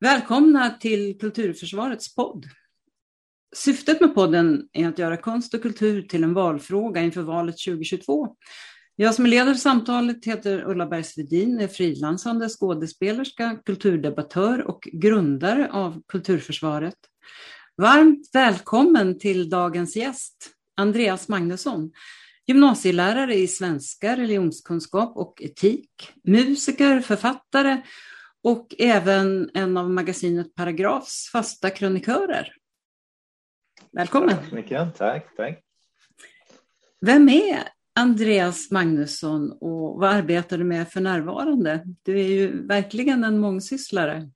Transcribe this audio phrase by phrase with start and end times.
[0.00, 2.46] Välkomna till Kulturförsvarets podd.
[3.56, 8.36] Syftet med podden är att göra konst och kultur till en valfråga inför valet 2022.
[8.96, 16.98] Jag som leder samtalet heter Ulla Bergsvedin, är frilansande skådespelerska, kulturdebattör och grundare av Kulturförsvaret.
[17.76, 21.90] Varmt välkommen till dagens gäst, Andreas Magnusson,
[22.46, 27.82] gymnasielärare i svenska, religionskunskap och etik, musiker, författare
[28.46, 32.52] och även en av magasinet Paragrafs fasta krönikörer.
[33.92, 34.36] Välkommen!
[34.36, 34.96] Tack så mycket.
[34.96, 35.62] Tack, tack.
[37.00, 37.58] Vem är
[37.98, 41.84] Andreas Magnusson och vad arbetar du med för närvarande?
[42.02, 44.30] Du är ju verkligen en mångsysslare.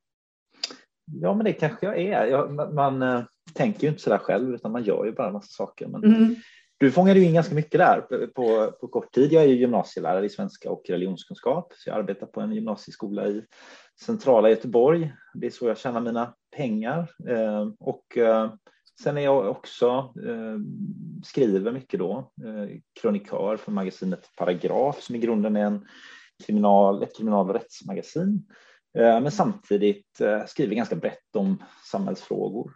[1.04, 2.26] Ja, men det kanske jag är.
[2.26, 3.22] Jag, man, äh,
[3.54, 5.86] tänker ju inte sådär själv utan man gör ju bara en massa saker.
[5.86, 6.36] Men mm.
[6.78, 9.32] Du fångade ju in ganska mycket där på, på kort tid.
[9.32, 13.44] Jag är ju gymnasielärare i svenska och religionskunskap så jag arbetar på en gymnasieskola i
[14.02, 15.12] centrala Göteborg.
[15.34, 17.10] Det är så jag tjänar mina pengar.
[17.28, 18.52] Eh, och eh,
[19.02, 19.88] sen är jag också,
[20.26, 20.58] eh,
[21.24, 25.86] skriver mycket då, eh, krönikör för magasinet Paragraf som i grunden är en
[26.46, 28.46] kriminal, ett kriminal och rättsmagasin.
[28.98, 32.72] Eh, men samtidigt eh, skriver ganska brett om samhällsfrågor.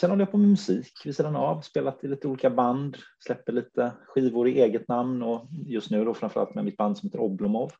[0.00, 3.52] Sen håller jag på med musik vid sidan av, spelat i lite olika band, släpper
[3.52, 7.20] lite skivor i eget namn och just nu då framförallt med mitt band som heter
[7.20, 7.72] Oblomov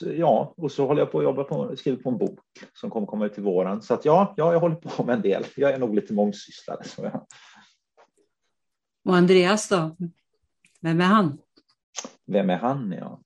[0.00, 2.40] ja, och så håller jag på att jobba på, skriver på en bok
[2.72, 3.82] som kommer komma ut till våren.
[3.82, 5.44] Så att ja, ja, jag håller på med en del.
[5.56, 6.84] Jag är nog lite mångsysslare.
[6.84, 7.26] Så jag.
[9.04, 9.96] Och Andreas då?
[10.80, 11.38] Vem är han?
[12.26, 12.92] Vem är han?
[12.92, 13.20] Ja,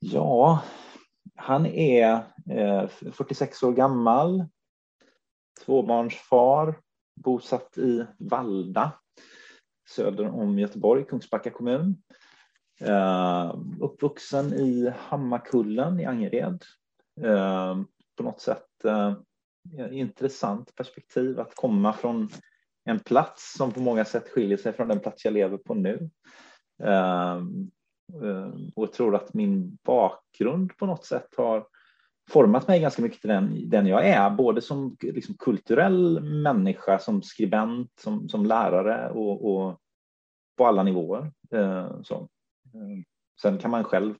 [0.00, 0.62] ja
[1.34, 2.12] han är
[2.50, 4.44] eh, 46 år gammal,
[5.64, 6.80] tvåbarnsfar,
[7.24, 8.92] bosatt i Valda
[9.88, 12.02] söder om Göteborg, Kungsbacka kommun.
[12.82, 16.64] Uh, uppvuxen i Hammarkullen i Angered.
[17.24, 17.82] Uh,
[18.16, 19.12] på något sätt uh,
[19.90, 22.28] intressant perspektiv att komma från
[22.84, 26.10] en plats som på många sätt skiljer sig från den plats jag lever på nu.
[28.74, 31.66] och jag tror att min bakgrund på något sätt har
[32.30, 37.22] format mig ganska mycket till den, den jag är, både som liksom, kulturell människa, som
[37.22, 39.80] skribent, som, som lärare och, och
[40.56, 41.32] på alla nivåer.
[42.02, 42.28] så.
[42.74, 43.02] Eh,
[43.42, 44.14] sen kan man själv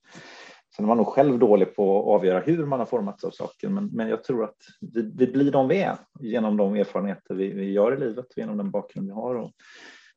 [0.77, 3.69] Sen är man nog själv dålig på att avgöra hur man har formats av saker,
[3.69, 7.53] men, men jag tror att vi, vi blir de vi är genom de erfarenheter vi,
[7.53, 9.35] vi gör i livet, genom den bakgrund vi har.
[9.35, 9.53] Och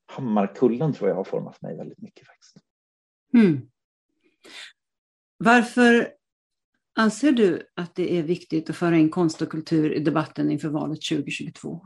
[0.06, 2.58] Hammarkullen tror jag har format mig väldigt mycket faktiskt.
[3.34, 3.62] Mm.
[5.38, 6.14] Varför
[6.96, 10.70] anser du att det är viktigt att föra in konst och kultur i debatten inför
[10.70, 11.82] valet 2022?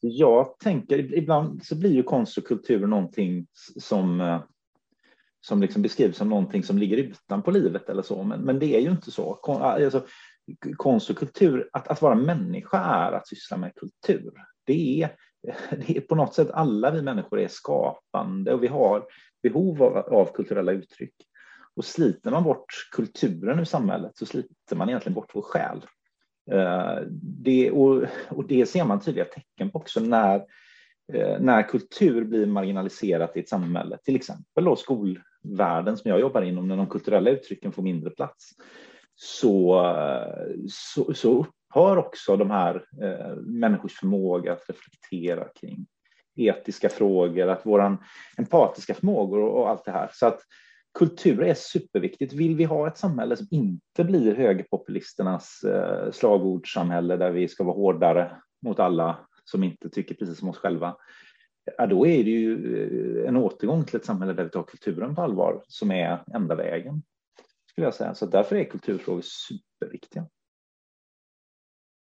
[0.00, 3.46] Jag tänker, ibland så blir ju konst och kultur någonting
[3.80, 4.42] som eh,
[5.40, 8.80] som liksom beskrivs som någonting som ligger utanpå livet eller så, men, men det är
[8.80, 9.34] ju inte så.
[9.34, 10.06] Alltså,
[10.76, 14.32] konst och kultur, att, att vara människa är att syssla med kultur.
[14.66, 15.10] Det är,
[15.86, 19.04] det är på något sätt, alla vi människor är skapande och vi har
[19.42, 21.14] behov av, av kulturella uttryck.
[21.76, 25.86] Och sliter man bort kulturen ur samhället så sliter man egentligen bort vår själ.
[26.50, 30.44] Eh, det, och, och det ser man tydliga tecken på också när,
[31.12, 36.42] Eh, när kultur blir marginaliserat i ett samhälle, till exempel då skolvärlden som jag jobbar
[36.42, 38.50] inom, när de kulturella uttrycken får mindre plats,
[39.14, 39.82] så,
[40.68, 45.86] så, så upphör också de här eh, människors förmåga att reflektera kring
[46.36, 47.98] etiska frågor, att våran
[48.36, 50.10] empatiska förmågor och, och allt det här.
[50.12, 50.40] Så att
[50.98, 52.32] kultur är superviktigt.
[52.32, 57.76] Vill vi ha ett samhälle som inte blir högerpopulisternas eh, slagordssamhälle där vi ska vara
[57.76, 58.30] hårdare
[58.62, 59.16] mot alla
[59.50, 60.96] som inte tycker precis som oss själva,
[61.76, 65.14] ja, då är det ju eh, en återgång till ett samhälle där vi tar kulturen
[65.14, 67.02] på allvar som är enda vägen.
[67.70, 68.14] Skulle jag säga.
[68.14, 70.26] Så därför är kulturfrågor superviktiga.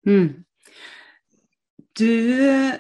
[0.07, 0.45] Mm.
[1.93, 2.75] Du eh,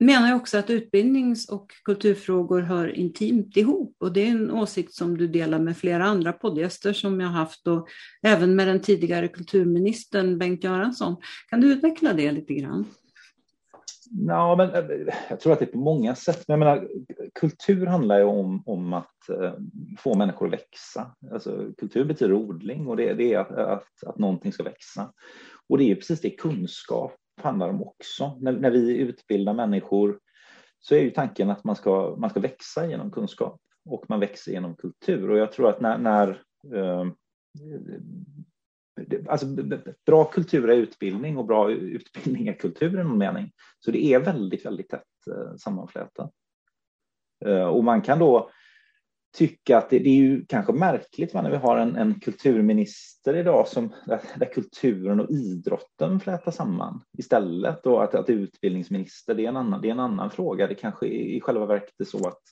[0.00, 4.94] menar ju också att utbildnings och kulturfrågor hör intimt ihop och det är en åsikt
[4.94, 7.88] som du delar med flera andra poddgäster som jag haft och
[8.22, 11.16] även med den tidigare kulturministern Bengt Göransson.
[11.50, 12.84] Kan du utveckla det lite grann?
[14.10, 16.44] Ja, men eh, jag tror att det är på många sätt.
[16.48, 16.88] Men jag menar,
[17.34, 19.52] kultur handlar ju om, om att eh,
[19.98, 21.14] få människor att växa.
[21.32, 25.12] Alltså, kultur betyder odling och det, det är att, att, att någonting ska växa.
[25.68, 28.38] Och det är precis det kunskap handlar om också.
[28.40, 30.18] När, när vi utbildar människor
[30.80, 34.52] så är ju tanken att man ska, man ska växa genom kunskap och man växer
[34.52, 35.30] genom kultur.
[35.30, 36.28] Och jag tror att när, när
[36.74, 37.04] eh,
[39.28, 39.46] Alltså,
[40.06, 43.52] bra kultur är utbildning och bra utbildning är kultur i någon mening.
[43.78, 46.30] Så det är väldigt, väldigt tätt eh, sammanflätat.
[47.44, 48.50] Eh, och man kan då
[49.34, 53.36] tycka att det, det, är ju kanske märkligt va, när vi har en, en kulturminister
[53.36, 59.44] idag som, där, där, kulturen och idrotten flätar samman istället och att, att utbildningsminister det
[59.44, 60.66] är, en annan, det är en annan fråga.
[60.66, 62.42] Det kanske i, i själva verket är så att,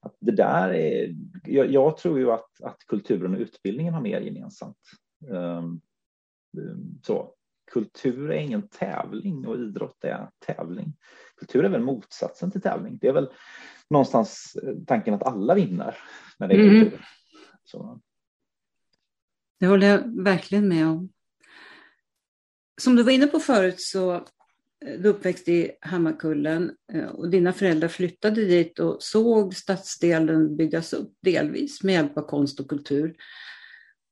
[0.00, 1.14] att det där är,
[1.44, 4.78] jag, jag tror ju att, att kulturen och utbildningen har mer gemensamt.
[5.28, 5.80] Um,
[7.02, 7.34] så.
[7.72, 10.96] Kultur är ingen tävling och idrott är tävling.
[11.36, 12.98] Kultur är väl motsatsen till tävling.
[13.00, 13.28] Det är väl
[13.90, 15.96] någonstans eh, tanken att alla vinner
[16.38, 16.80] när det är mm.
[16.80, 17.06] kultur.
[17.64, 18.00] Så.
[19.60, 21.12] Det håller jag verkligen med om.
[22.80, 27.52] Som du var inne på förut så eh, du uppväxt i Hammarkullen eh, och dina
[27.52, 33.16] föräldrar flyttade dit och såg stadsdelen byggas upp delvis med hjälp av konst och kultur.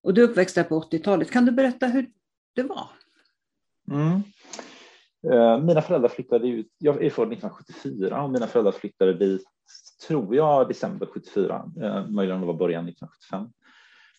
[0.03, 1.31] Och du uppväxt där på 80-talet.
[1.31, 2.11] Kan du berätta hur
[2.55, 2.89] det var?
[3.91, 4.23] Mm.
[5.33, 9.43] Eh, mina föräldrar flyttade ut, jag är född 1974 och mina föräldrar flyttade dit
[10.07, 13.49] tror jag, december 74, eh, möjligen det var början 1975.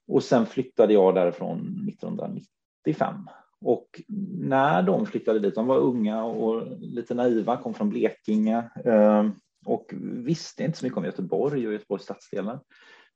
[0.07, 3.16] Och sen flyttade jag därifrån 1995.
[3.62, 4.01] Och
[4.39, 9.30] när de flyttade dit, de var unga och lite naiva, kom från Blekinge eh,
[9.66, 12.60] och visste inte så mycket om Göteborg och Göteborgs stadsdelar.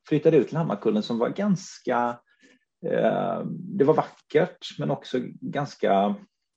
[0.08, 2.18] Flyttade ut till Hammarkullen som var ganska,
[2.84, 6.14] Eh, det var vackert men också ganska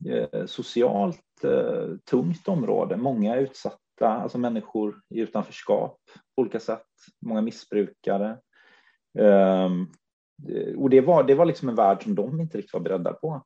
[0.10, 6.00] eh, socialt eh, tungt område, många utsatta alltså människor i utanförskap
[6.36, 6.88] på olika sätt,
[7.26, 8.38] många missbrukare.
[9.20, 9.88] Ehm,
[10.78, 13.46] och det var, det var liksom en värld som de inte riktigt var beredda på.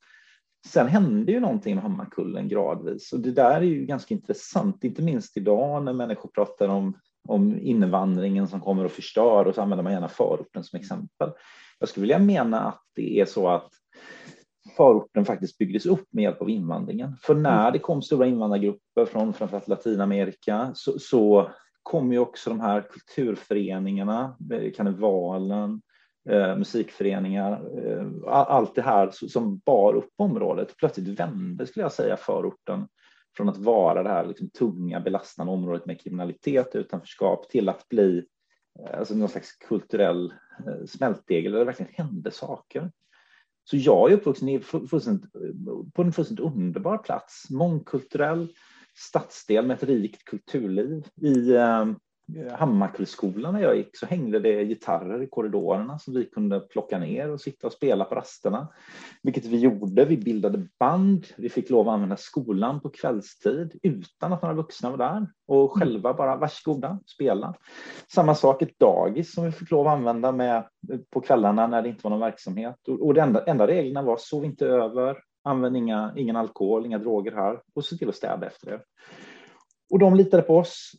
[0.67, 5.01] Sen hände ju någonting med Hammarkullen gradvis och det där är ju ganska intressant, inte
[5.01, 6.97] minst idag när människor pratar om,
[7.27, 11.31] om invandringen som kommer och förstör och så använder man gärna förorten som exempel.
[11.79, 13.69] Jag skulle vilja mena att det är så att
[14.77, 17.17] förorten faktiskt byggdes upp med hjälp av invandringen.
[17.21, 17.73] För när mm.
[17.73, 21.51] det kom stora invandrargrupper från framförallt Latinamerika så, så
[21.83, 25.81] kom ju också de här kulturföreningarna, eh, karnevalen,
[26.29, 30.77] eh, musikföreningar, eh, allt det här som bar upp området.
[30.77, 32.87] Plötsligt vände, skulle jag säga, förorten
[33.35, 38.25] från att vara det här liksom, tunga, belastande området med kriminalitet, utanförskap till att bli
[38.79, 40.33] eh, alltså, någon slags kulturell
[40.67, 42.91] eh, smältdegel där det verkligen hände saker.
[43.63, 44.61] Så jag är uppvuxen i eh,
[45.93, 48.53] på en fullständigt underbar plats, mångkulturell
[48.95, 51.03] stadsdel med ett rikt kulturliv.
[51.21, 51.57] I
[52.37, 56.99] Eh, Hammarkullsskolan när jag gick så hängde det gitarrer i korridorerna som vi kunde plocka
[56.99, 58.67] ner och sitta och spela på rasterna.
[59.23, 60.05] Vilket vi gjorde.
[60.05, 61.25] Vi bildade band.
[61.37, 65.71] Vi fick lov att använda skolan på kvällstid utan att några vuxna var där och
[65.71, 67.55] själva bara varsågoda, spela.
[68.13, 71.81] Samma sak ett dagis som vi fick lov att använda med eh, på kvällarna när
[71.81, 72.87] det inte var någon verksamhet.
[72.87, 76.97] Och, och det enda, enda reglerna var sov inte över, använd inga, ingen alkohol, inga
[76.97, 78.81] droger här och se till att städa efter er.
[79.91, 80.91] Och de litade på oss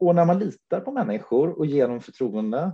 [0.00, 2.72] och när man litar på människor och ger dem förtroende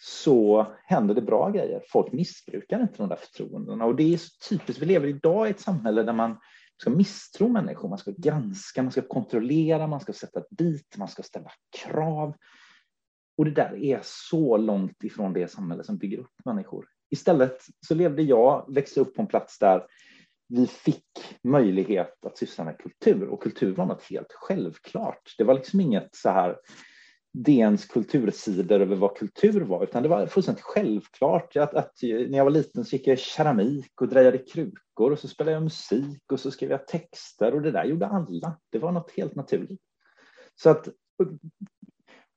[0.00, 1.82] så händer det bra grejer.
[1.92, 4.82] Folk missbrukar inte de där förtroendena och det är så typiskt.
[4.82, 6.38] Vi lever idag i ett samhälle där man
[6.80, 11.22] ska misstro människor, man ska granska, man ska kontrollera, man ska sätta dit, man ska
[11.22, 12.34] ställa krav.
[13.38, 16.86] Och det där är så långt ifrån det samhälle som bygger upp människor.
[17.10, 19.86] Istället så levde jag, växte upp på en plats där
[20.48, 21.04] vi fick
[21.42, 25.34] möjlighet att syssla med kultur och kultur var något helt självklart.
[25.38, 26.56] Det var liksom inget så här
[27.32, 32.44] DNs kultursidor över vad kultur var, utan det var fullständigt självklart att, att när jag
[32.44, 36.32] var liten så gick jag i keramik och drejade krukor och så spelade jag musik
[36.32, 38.58] och så skrev jag texter och det där gjorde alla.
[38.70, 39.82] Det var något helt naturligt.
[40.54, 40.88] Så att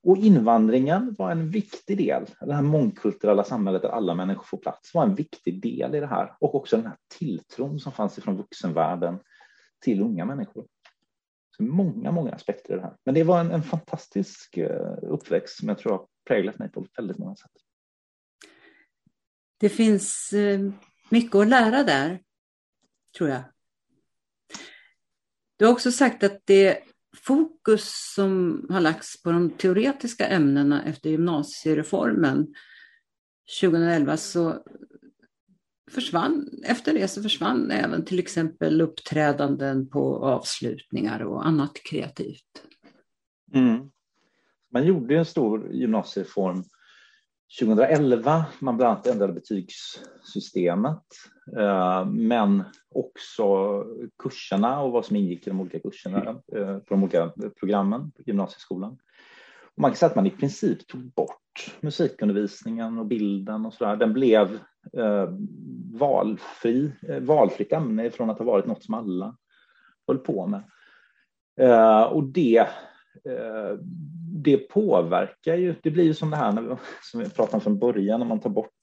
[0.04, 4.94] och invandringen var en viktig del, det här mångkulturella samhället där alla människor får plats
[4.94, 8.38] var en viktig del i det här och också den här tilltron som fanns ifrån
[8.38, 9.20] vuxenvärlden
[9.80, 10.68] till unga människor.
[11.58, 12.96] Så många, många aspekter i det här.
[13.06, 16.88] Men det var en, en fantastisk eh, uppväxt som jag tror har präglat mig på
[16.98, 17.52] väldigt många sätt.
[19.58, 20.72] Det finns eh,
[21.10, 22.20] mycket att lära där,
[23.18, 23.44] tror jag.
[25.58, 26.84] Du har också sagt att det
[27.18, 32.54] fokus som har lagts på de teoretiska ämnena efter gymnasiereformen
[33.62, 34.64] 2011 så
[35.92, 42.64] försvann, efter det så försvann även till exempel uppträdanden på avslutningar och annat kreativt.
[43.54, 43.92] Mm.
[44.74, 46.64] Man gjorde en stor gymnasiereform
[47.60, 48.46] 2011.
[48.60, 51.04] Man bland annat ändrade betygssystemet,
[51.58, 52.64] eh, men
[52.96, 53.46] också
[54.24, 58.22] kurserna och vad som ingick i de olika kurserna eh, på de olika programmen på
[58.26, 58.98] gymnasieskolan.
[59.76, 63.86] Och man kan säga att man i princip tog bort musikundervisningen och bilden och så
[63.86, 63.96] där.
[63.96, 64.60] Den blev
[64.98, 65.30] eh,
[65.94, 66.92] valfri,
[67.22, 69.38] valfritt ämne från att ha varit något som alla
[70.08, 70.64] höll på med.
[72.12, 72.68] Och det
[74.44, 77.62] det påverkar ju, det blir ju som det här när vi, som vi pratade om
[77.62, 78.80] från början, när man tar bort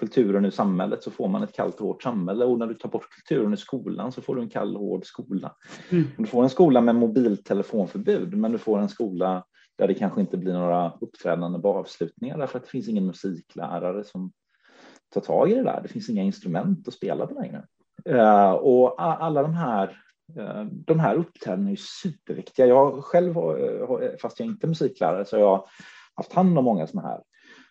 [0.00, 2.88] kulturen ur samhället så får man ett kallt och hårt samhälle och när du tar
[2.88, 5.56] bort kulturen ur skolan så får du en kall och hård skola.
[5.90, 6.04] Mm.
[6.18, 9.44] Du får en skola med mobiltelefonförbud men du får en skola
[9.78, 14.04] där det kanske inte blir några uppträdanden på avslutningar därför att det finns ingen musiklärare
[14.04, 14.32] som
[15.14, 15.80] tar tag i det där.
[15.82, 17.64] Det finns inga instrument att spela på längre.
[18.08, 19.96] Uh, och alla de här
[20.70, 22.66] de här uppträdandena är superviktiga.
[22.66, 25.64] Jag själv, har, fast jag inte är musiklärare, så har jag
[26.14, 27.20] haft hand om många sådana här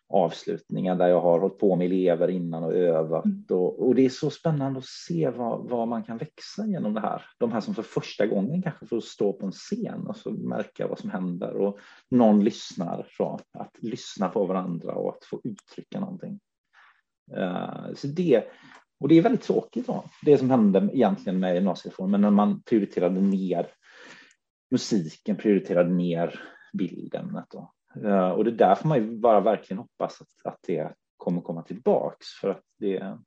[0.10, 3.25] avslutningar där jag har hållit på med elever innan och övat.
[3.25, 3.46] Mm.
[3.50, 7.01] Och, och, det är så spännande att se vad, vad, man kan växa genom det
[7.01, 7.25] här.
[7.38, 10.88] De här som för första gången kanske får stå på en scen och så märka
[10.88, 13.08] vad som händer och någon lyssnar.
[13.18, 16.39] Så att lyssna på varandra och att få uttrycka någonting.
[17.38, 18.44] Uh, så det,
[19.00, 23.22] och det är väldigt tråkigt då, det som hände egentligen med gymnasiereformen när man prioriterade
[23.22, 23.68] ner
[24.72, 26.41] musiken, prioriterade ner
[26.74, 27.46] bildämnet.
[27.50, 27.72] Då.
[28.03, 31.62] Eh, och det där får man ju bara verkligen hoppas att, att det kommer komma
[31.62, 33.18] tillbaks för att det,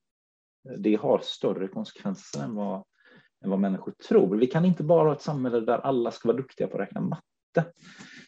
[0.79, 2.85] det har större konsekvenser än vad,
[3.45, 4.37] än vad människor tror.
[4.37, 7.01] Vi kan inte bara ha ett samhälle där alla ska vara duktiga på att räkna
[7.01, 7.73] matte.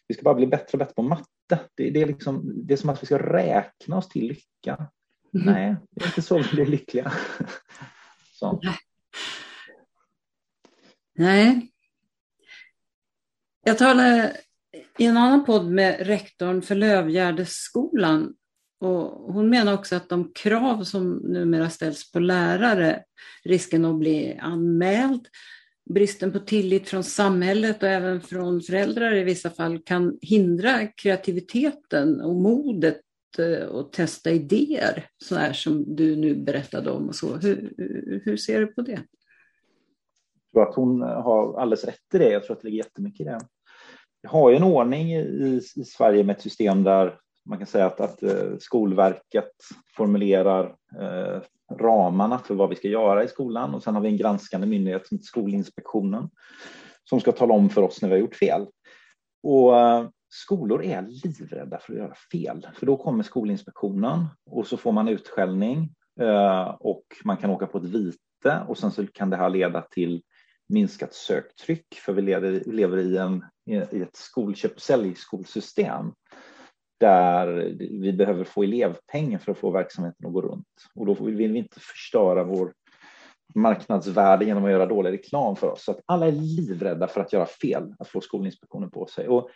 [0.07, 1.59] Vi ska bara bli bättre och bättre på matte.
[1.75, 4.87] Det, det är, liksom, det är som att vi ska räkna oss till lycka.
[5.35, 5.53] Mm.
[5.53, 7.13] Nej, det är inte så vi blir lyckliga.
[8.33, 8.61] Så.
[11.15, 11.71] Nej.
[13.63, 14.37] Jag talade
[14.97, 18.33] i en annan podd med rektorn för Lövgärdesskolan
[18.79, 23.03] och hon menar också att de krav som numera ställs på lärare,
[23.43, 25.27] risken att bli anmäld,
[25.89, 32.21] bristen på tillit från samhället och även från föräldrar i vissa fall kan hindra kreativiteten
[32.21, 33.01] och modet
[33.39, 37.07] och eh, testa idéer, så här som du nu berättade om.
[37.07, 37.37] Och så.
[37.37, 37.73] Hur,
[38.25, 38.99] hur ser du på det?
[40.51, 42.29] Jag tror att hon har alldeles rätt i det.
[42.29, 43.39] Jag tror att det ligger jättemycket i det
[44.21, 47.85] Vi har ju en ordning i, i Sverige med ett system där man kan säga
[47.85, 49.53] att, att eh, Skolverket
[49.97, 51.41] formulerar eh,
[51.79, 55.07] ramarna för vad vi ska göra i skolan och sen har vi en granskande myndighet
[55.07, 56.29] som heter Skolinspektionen
[57.03, 58.65] som ska tala om för oss när vi har gjort fel.
[59.43, 64.77] Och eh, skolor är livrädda för att göra fel, för då kommer Skolinspektionen och så
[64.77, 65.89] får man utskällning
[66.21, 69.81] eh, och man kan åka på ett vite och sen så kan det här leda
[69.81, 70.21] till
[70.69, 76.11] minskat söktryck för vi lever, i, en, i ett skolköp och säljskolsystem
[76.99, 77.47] där
[78.01, 80.67] vi behöver få elevpengar för att få verksamheten att gå runt.
[80.95, 82.73] Och då vill vi inte förstöra vår
[83.55, 85.83] marknadsvärde genom att göra dålig reklam för oss.
[85.83, 89.27] Så att alla är livrädda för att göra fel, att få Skolinspektionen på sig.
[89.27, 89.49] Och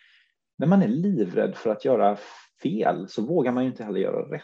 [0.59, 2.17] när man är livrädd för att göra
[2.61, 4.43] fel så vågar man ju inte heller göra rätt.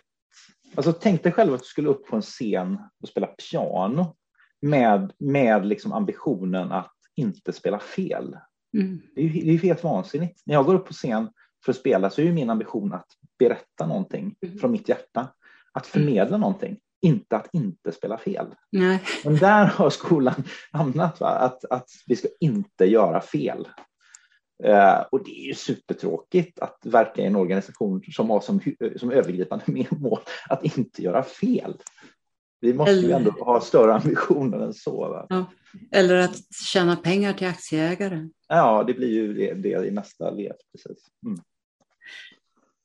[0.76, 4.16] Alltså tänk dig själv att du skulle upp på en scen och spela piano
[4.62, 8.38] med, med liksom ambitionen att inte spela fel.
[8.78, 9.02] Mm.
[9.16, 10.42] Det, är, det är helt vansinnigt.
[10.46, 11.30] När jag går upp på scen
[11.66, 13.08] för att spela så är min ambition att
[13.40, 14.58] berätta någonting mm.
[14.58, 15.28] från mitt hjärta.
[15.72, 18.46] Att förmedla någonting, inte att inte spela fel.
[18.72, 19.02] Nej.
[19.24, 21.28] Men där har skolan hamnat, va?
[21.30, 23.68] Att, att vi ska inte göra fel.
[24.64, 28.60] Uh, och det är ju supertråkigt att verka i en organisation som har som,
[28.96, 30.20] som övergripande mål
[30.50, 31.78] att inte göra fel.
[32.62, 33.08] Vi måste Eller...
[33.08, 35.26] ju ändå ha större ambitioner än så.
[35.30, 35.46] Ja.
[35.92, 38.30] Eller att tjäna pengar till aktieägare.
[38.48, 40.56] Ja, det blir ju det, det i nästa led.
[40.72, 41.06] Precis.
[41.26, 41.40] Mm.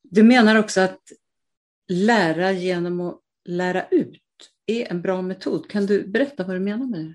[0.02, 1.00] Du menar också att
[1.88, 4.20] lära genom att lära ut
[4.66, 5.70] är en bra metod.
[5.70, 7.14] Kan du berätta vad du menar med det?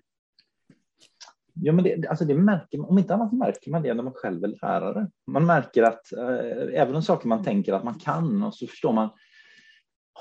[1.62, 4.44] Ja, men det, alltså det märker, om inte annat märker man det när man själv
[4.44, 5.08] är lärare.
[5.28, 8.94] Man märker att eh, även om saker man tänker att man kan och så förstår
[8.94, 9.10] man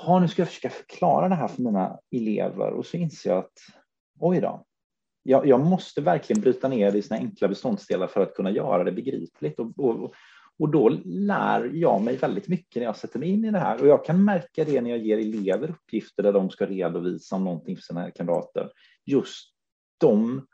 [0.05, 3.39] ha, nu ska jag försöka förklara det här för mina elever och så inser jag
[3.39, 3.57] att
[4.19, 4.65] oj då,
[5.23, 8.83] jag, jag måste verkligen bryta ner det i sina enkla beståndsdelar för att kunna göra
[8.83, 9.59] det begripligt.
[9.59, 10.13] Och, och,
[10.59, 13.81] och då lär jag mig väldigt mycket när jag sätter mig in i det här
[13.81, 17.43] och jag kan märka det när jag ger elever uppgifter där de ska redovisa om
[17.43, 18.71] någonting för sina kamrater.
[19.05, 19.53] Just
[19.97, 20.47] de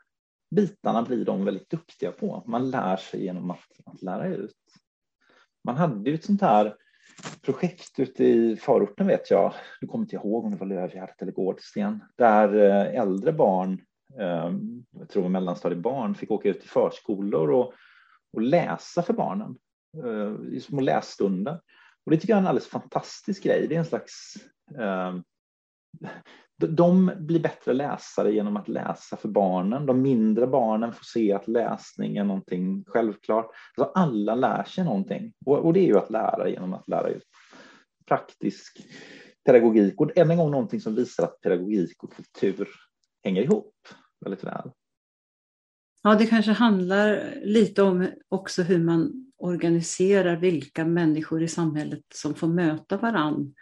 [0.54, 2.44] bitarna blir de väldigt duktiga på.
[2.46, 4.56] Man lär sig genom att, att lära ut.
[5.64, 6.76] Man hade ju ett sånt här
[7.42, 11.32] projekt ute i förorten vet jag, du kommer inte ihåg om det var Lövgärdet eller
[11.32, 13.80] Gårdsten, där eh, äldre barn,
[14.20, 17.72] ehm, jag tror mellanstadiebarn, fick åka ut till förskolor och,
[18.32, 19.56] och läsa för barnen
[20.04, 21.60] eh, i små lässtunder.
[22.04, 23.66] Och det tycker jag är en alldeles fantastisk grej.
[23.68, 24.34] Det är en slags
[24.78, 25.22] ehm,
[26.66, 29.86] de blir bättre läsare genom att läsa för barnen.
[29.86, 33.50] De mindre barnen får se att läsning är någonting självklart.
[33.76, 37.08] Alltså alla lär sig någonting och, och det är ju att lära genom att lära
[37.08, 37.24] ut
[38.06, 38.86] praktisk
[39.44, 42.68] pedagogik och än en gång någonting som visar att pedagogik och kultur
[43.24, 43.74] hänger ihop
[44.24, 44.70] väldigt väl.
[46.02, 52.34] Ja, det kanske handlar lite om också hur man organiserar vilka människor i samhället som
[52.34, 53.54] får möta varann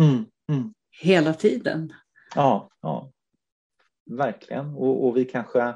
[0.00, 0.74] mm, mm.
[1.02, 1.92] hela tiden.
[2.38, 3.12] Ja, ja.
[4.10, 4.74] verkligen.
[4.74, 5.74] Och, och, vi kanske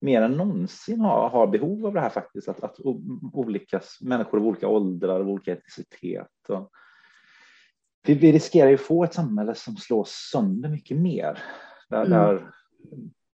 [0.00, 2.80] mer än någonsin har, har behov av det här faktiskt, att, att
[3.32, 6.48] olika människor av olika åldrar och olika etnicitet.
[6.48, 6.70] Och,
[8.06, 11.42] vi, vi riskerar ju att få ett samhälle som slås sönder mycket mer.
[11.88, 12.10] Där, mm.
[12.10, 12.50] där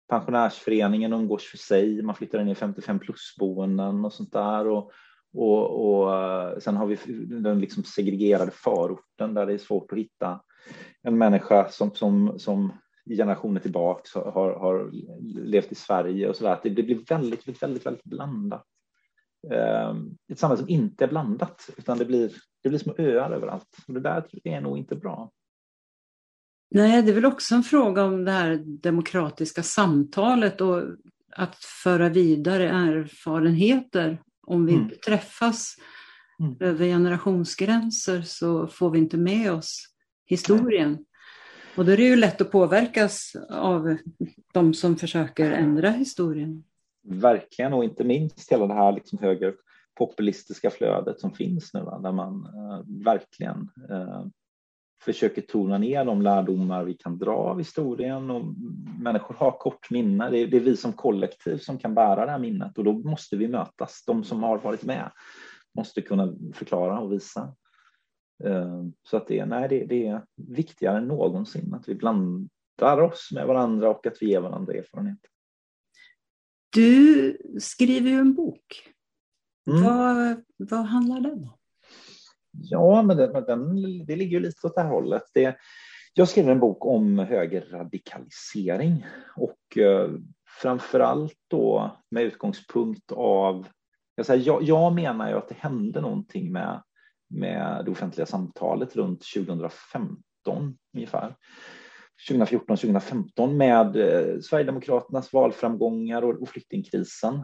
[0.09, 4.67] pensionärsföreningen umgås för sig, man flyttar in i 55 plus-boenden och sånt där.
[4.67, 4.93] Och,
[5.35, 6.99] och, och sen har vi
[7.43, 10.41] den liksom segregerade förorten där det är svårt att hitta
[11.03, 12.73] en människa som, som, som
[13.11, 14.91] i generationer tillbaka har, har
[15.45, 16.59] levt i Sverige och så där.
[16.63, 18.67] Det blir väldigt, väldigt, väldigt blandat.
[19.53, 23.77] Ehm, ett samhälle som inte är blandat, utan det blir, det blir små öar överallt.
[23.89, 25.31] Och det där är nog inte bra.
[26.71, 30.83] Nej, det är väl också en fråga om det här demokratiska samtalet och
[31.37, 34.23] att föra vidare erfarenheter.
[34.47, 34.85] Om vi mm.
[34.85, 35.75] inte träffas
[36.41, 36.57] mm.
[36.61, 39.87] över generationsgränser så får vi inte med oss
[40.31, 41.05] historien.
[41.77, 43.97] Och då är det ju lätt att påverkas av
[44.53, 46.65] de som försöker ändra historien.
[47.03, 52.45] Verkligen, och inte minst hela det här liksom högerpopulistiska flödet som finns nu, där man
[52.45, 54.25] eh, verkligen eh,
[55.03, 58.45] försöker tona ner de lärdomar vi kan dra av historien och
[58.99, 60.31] människor har kort minne.
[60.31, 62.93] Det är, det är, vi som kollektiv som kan bära det här minnet och då
[62.93, 64.05] måste vi mötas.
[64.07, 65.11] De som har varit med
[65.75, 67.55] måste kunna förklara och visa.
[68.45, 73.31] Eh, så att det, nej, det, det är viktigare än någonsin att vi blandar oss
[73.33, 75.19] med varandra och att vi ger varandra erfarenhet.
[76.73, 78.89] Du skriver ju en bok.
[79.67, 79.83] Mm.
[79.83, 81.53] Vad, vad handlar den om?
[82.53, 85.23] Ja, men den, den, det ligger lite åt det här hållet.
[85.35, 85.57] Det,
[86.15, 89.07] jag skrev en bok om högerradikalisering
[89.37, 90.11] och eh,
[90.63, 93.67] framför allt då med utgångspunkt av
[94.15, 96.83] jag, säger, jag, jag menar ju att det hände någonting med,
[97.31, 100.23] med det offentliga samtalet runt 2015
[100.95, 101.37] ungefär.
[102.31, 107.43] 2014-2015 med eh, Sverigedemokraternas valframgångar och, och flyktingkrisen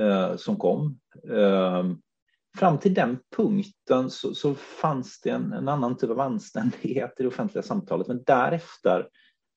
[0.00, 0.98] eh, som kom.
[1.30, 1.84] Eh,
[2.58, 7.22] fram till den punkten så, så fanns det en, en, annan typ av anständighet i
[7.22, 9.08] det offentliga samtalet, men därefter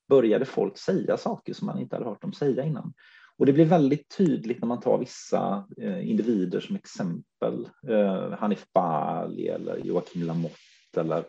[0.10, 2.94] började folk säga saker som man inte hade hört dem säga innan.
[3.38, 7.70] Och det blir väldigt tydligt när man tar vissa eh, individer som exempel.
[7.90, 10.58] Eh, Hanif Bali eller Joakim Lamotte
[10.98, 11.24] eller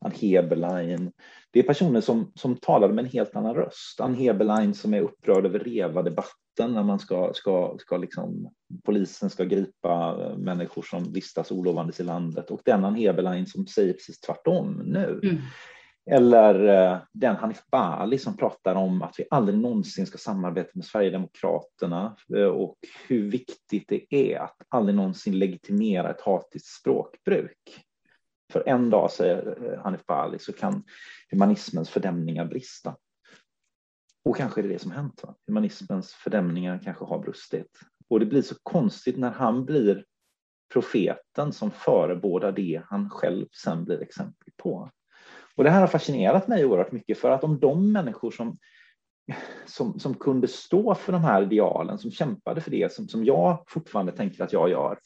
[0.00, 1.12] Ann Heberlein.
[1.50, 4.00] Det är personer som, som talar med en helt annan röst.
[4.00, 8.50] Ann Heberlein som är upprörd över REVA-debatten när man ska, ska, ska liksom,
[8.84, 13.66] polisen ska gripa eh, människor som vistas olovandes i landet och den Ann Heberlein som
[13.66, 15.20] säger precis tvärtom nu.
[15.22, 15.36] Mm.
[16.10, 20.84] Eller eh, den Hanif Bali som pratar om att vi aldrig någonsin ska samarbeta med
[20.84, 22.76] Sverigedemokraterna eh, och
[23.08, 27.84] hur viktigt det är att aldrig någonsin legitimera ett hatiskt språkbruk.
[28.52, 30.84] För en dag, säger eh, Hanif Bali, så kan
[31.30, 32.96] humanismens fördämningar brista.
[34.24, 35.22] Och kanske är det det som hänt.
[35.22, 35.34] Va?
[35.46, 37.78] Humanismens fördämningar kanske har brustit.
[38.10, 40.04] Och det blir så konstigt när han blir
[40.72, 44.90] profeten som förebådar det han själv sen blir exempel på.
[45.58, 48.58] Och det här har fascinerat mig oerhört mycket för att om de människor som,
[49.66, 53.64] som, som kunde stå för de här idealen, som kämpade för det som, som jag
[53.68, 54.98] fortfarande tänker att jag gör,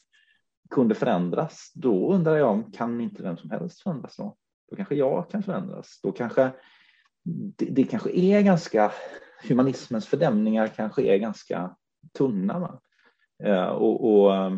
[0.69, 4.37] kunde förändras, då undrar jag kan inte vem som helst förändras då?
[4.69, 5.99] Då kanske jag kan förändras.
[6.03, 6.51] Då kanske
[7.55, 8.91] det, det kanske är ganska,
[9.47, 11.75] humanismens fördämningar kanske är ganska
[12.17, 12.59] tunna.
[12.59, 12.81] Va?
[13.43, 14.57] Eh, och, och, eh,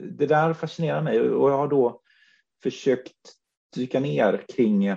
[0.00, 2.00] det där fascinerar mig och jag har då
[2.62, 3.41] försökt
[3.74, 4.96] dyka ner kring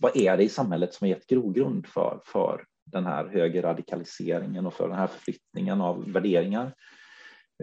[0.00, 4.74] vad är det i samhället som har gett grogrund för, för den här högerradikaliseringen och
[4.74, 6.74] för den här förflyttningen av värderingar.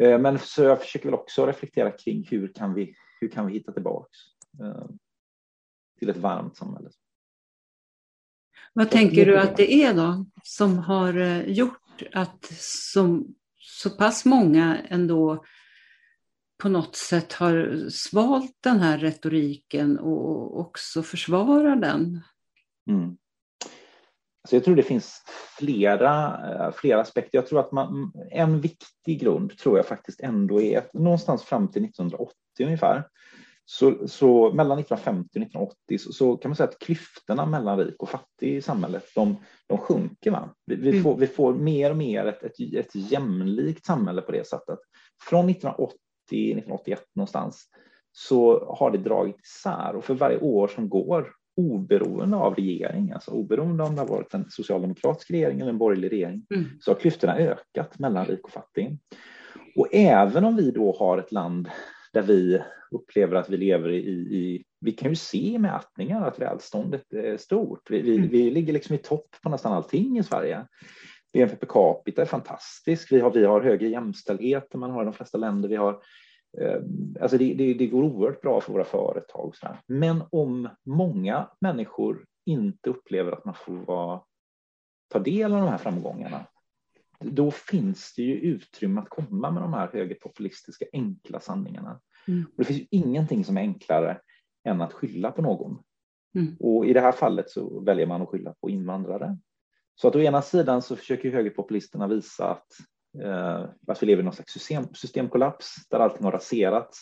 [0.01, 3.53] Eh, men så jag försöker väl också reflektera kring hur kan vi, hur kan vi
[3.53, 4.17] hitta tillbaks
[4.61, 4.85] eh,
[5.99, 6.89] till ett varmt samhälle.
[8.73, 12.45] Vad tänker du att det är då som har eh, gjort att
[12.93, 15.45] som, så pass många ändå
[16.65, 22.21] på något sätt har svalt den här retoriken och också försvarar den?
[22.89, 23.17] Mm.
[24.49, 25.23] Så jag tror det finns
[25.57, 27.37] flera, eh, flera aspekter.
[27.37, 31.67] Jag tror att man, en viktig grund tror jag faktiskt ändå är att någonstans fram
[31.67, 33.07] till 1980 ungefär,
[33.65, 37.95] så, så mellan 1950 och 1980 så, så, kan man säga att klyftorna mellan rik
[37.99, 39.35] och fattig i samhället de,
[39.67, 40.31] de sjunker.
[40.31, 40.49] Va?
[40.65, 41.03] Vi, vi, mm.
[41.03, 44.79] får, vi får mer och mer ett, ett, ett jämlikt samhälle på det sättet.
[45.29, 45.99] Från 1980
[46.31, 47.65] 1981 någonstans
[48.11, 53.31] så har det dragit isär och för varje år som går oberoende av regering, alltså
[53.31, 56.65] oberoende om det har varit en socialdemokratisk regering eller en borgerlig regering, mm.
[56.79, 58.97] så har klyftorna ökat mellan rik och fattig.
[59.75, 61.69] Och även om vi då har ett land
[62.13, 62.61] där vi
[62.91, 67.37] upplever att vi lever i, i vi kan ju se i mätningar att välståndet är
[67.37, 67.89] stort.
[67.89, 68.29] Vi, vi, mm.
[68.29, 70.67] vi ligger liksom i topp på nästan allting i Sverige.
[71.35, 73.11] BNP per capita är fantastisk.
[73.11, 75.69] Vi har, vi har högre jämställdhet än man har i de flesta länder.
[75.69, 76.01] Vi har,
[76.57, 76.81] eh,
[77.21, 79.53] alltså det, det, det, går oerhört bra för våra företag.
[79.87, 84.21] Men om många människor inte upplever att man får vara,
[85.07, 86.45] ta del av de här framgångarna,
[87.19, 92.01] då finns det ju utrymme att komma med de här högerpopulistiska enkla sanningarna.
[92.27, 92.45] Mm.
[92.45, 94.21] Och det finns ju ingenting som är enklare
[94.63, 95.83] än att skylla på någon.
[96.35, 96.55] Mm.
[96.59, 99.37] Och i det här fallet så väljer man att skylla på invandrare.
[99.95, 102.67] Så att å ena sidan så försöker högerpopulisterna visa att,
[103.23, 107.01] eh, att vi lever i någon slags system, systemkollaps där allting har raserats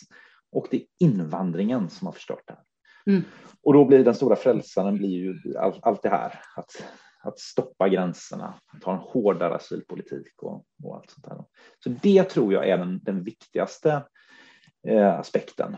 [0.52, 2.62] och det är invandringen som har förstört det här.
[3.06, 3.22] Mm.
[3.62, 6.84] Och då blir den stora frälsaren blir ju all, allt det här, att,
[7.22, 11.44] att stoppa gränserna, att ha en hårdare asylpolitik och, och allt sånt där.
[11.84, 14.06] Så det tror jag är den, den viktigaste
[14.88, 15.76] eh, aspekten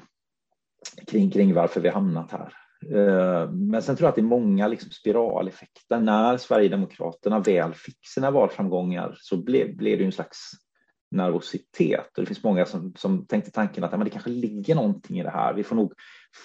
[1.06, 2.52] kring, kring varför vi hamnat här.
[2.94, 6.00] Eh, men sen tror jag att det är många liksom spiraleffekter.
[6.00, 10.50] När Sverigedemokraterna väl fick sina valframgångar så blev, blev det en slags
[11.10, 12.18] nervositet.
[12.18, 15.18] Och det finns många som, som tänkte tanken att ja, men det kanske ligger någonting
[15.18, 15.54] i det här.
[15.54, 15.92] Vi får nog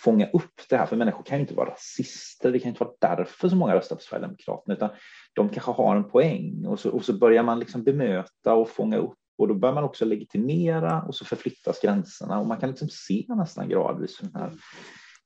[0.03, 2.51] fånga upp det här, för människor kan ju inte vara rasister.
[2.51, 4.89] Det kan inte vara därför så många röstar på Sverigedemokraterna, utan
[5.33, 6.65] de kanske har en poäng.
[6.67, 9.83] Och så, och så börjar man liksom bemöta och fånga upp och då börjar man
[9.83, 14.41] också legitimera och så förflyttas gränserna och man kan liksom se nästan gradvis hur den
[14.41, 14.51] här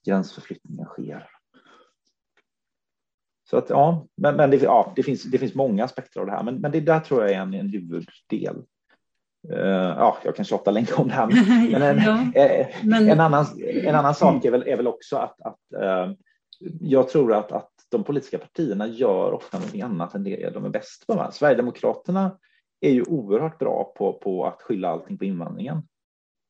[0.06, 1.30] gränsförflyttningen sker.
[3.50, 6.32] Så att ja, men, men det, ja, det, finns, det finns många aspekter av det
[6.32, 8.64] här, men, men det där tror jag är en, en huvuddel.
[9.52, 9.60] Uh,
[9.98, 11.28] ja, jag kan tjata länge om det här,
[11.72, 11.98] men, en,
[12.36, 13.10] ja, eh, men...
[13.10, 16.14] En, annan, en annan sak är väl, är väl också att, att uh,
[16.80, 20.70] jag tror att, att de politiska partierna gör ofta någonting annat än det de är
[20.70, 21.30] bäst på.
[21.32, 22.38] Sverigedemokraterna
[22.82, 25.82] är ju oerhört bra på, på att skylla allting på invandringen.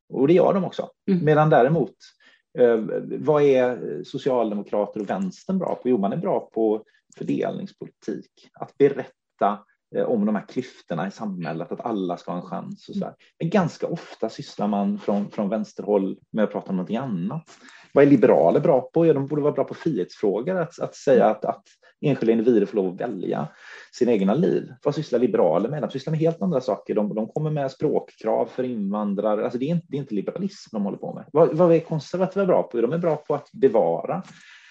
[0.10, 0.90] Och det gör de också.
[1.10, 1.26] Mm.
[1.26, 2.25] Medan däremot, eh,
[2.58, 2.78] Eh,
[3.20, 5.90] vad är socialdemokrater och vänstern bra på?
[5.90, 6.84] Jo, man är bra på
[7.18, 9.60] fördelningspolitik, att berätta
[9.96, 12.90] eh, om de här klyftorna i samhället, att alla ska ha en chans.
[12.90, 13.16] Och så där.
[13.40, 17.50] Men ganska ofta sysslar man från, från vänsterhåll med att prata om någonting annat.
[17.94, 19.06] Vad är liberaler bra på?
[19.06, 21.64] Ja, de borde vara bra på frihetsfrågor, att, att säga att, att
[22.06, 23.48] enskilda individer får lov att välja
[23.92, 24.74] sina egna liv.
[24.84, 25.84] Vad sysslar liberaler med?
[25.84, 26.96] De sysslar med helt andra saker.
[26.96, 29.44] De, de kommer med språkkrav för invandrare.
[29.44, 31.26] Alltså det, är inte, det är inte liberalism de håller på med.
[31.32, 32.82] Vad, vad är konservativa bra på?
[32.82, 34.24] De är bra på att bevara.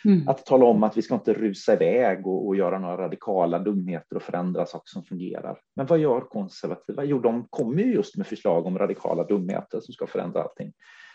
[0.04, 0.28] Mm.
[0.28, 4.16] Att tala om att vi ska inte rusa iväg och, och, göra några radikala dumheter
[4.16, 5.58] och förändra saker som fungerar.
[5.76, 7.04] Men vad gör konservativa?
[7.04, 10.72] Jo, de kommer ju just med förslag om radikala dumheter som ska förändra allting.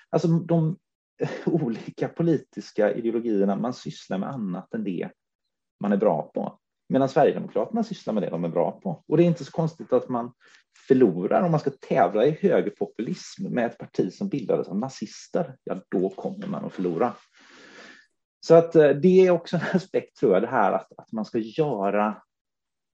[0.10, 0.77] Alltså de
[1.45, 5.10] olika politiska ideologierna, man sysslar med annat än det
[5.80, 6.60] man är bra på.
[6.89, 9.04] Medan Sverigedemokraterna sysslar med det de är bra på.
[9.08, 10.34] Och det är inte så konstigt att man
[10.88, 15.56] förlorar om man ska tävla i högerpopulism med ett parti som bildades av nazister.
[15.63, 17.13] Ja, då kommer man att förlora.
[18.39, 21.26] Så att eh, det är också en aspekt, tror jag, det här att, att man
[21.26, 22.22] ska göra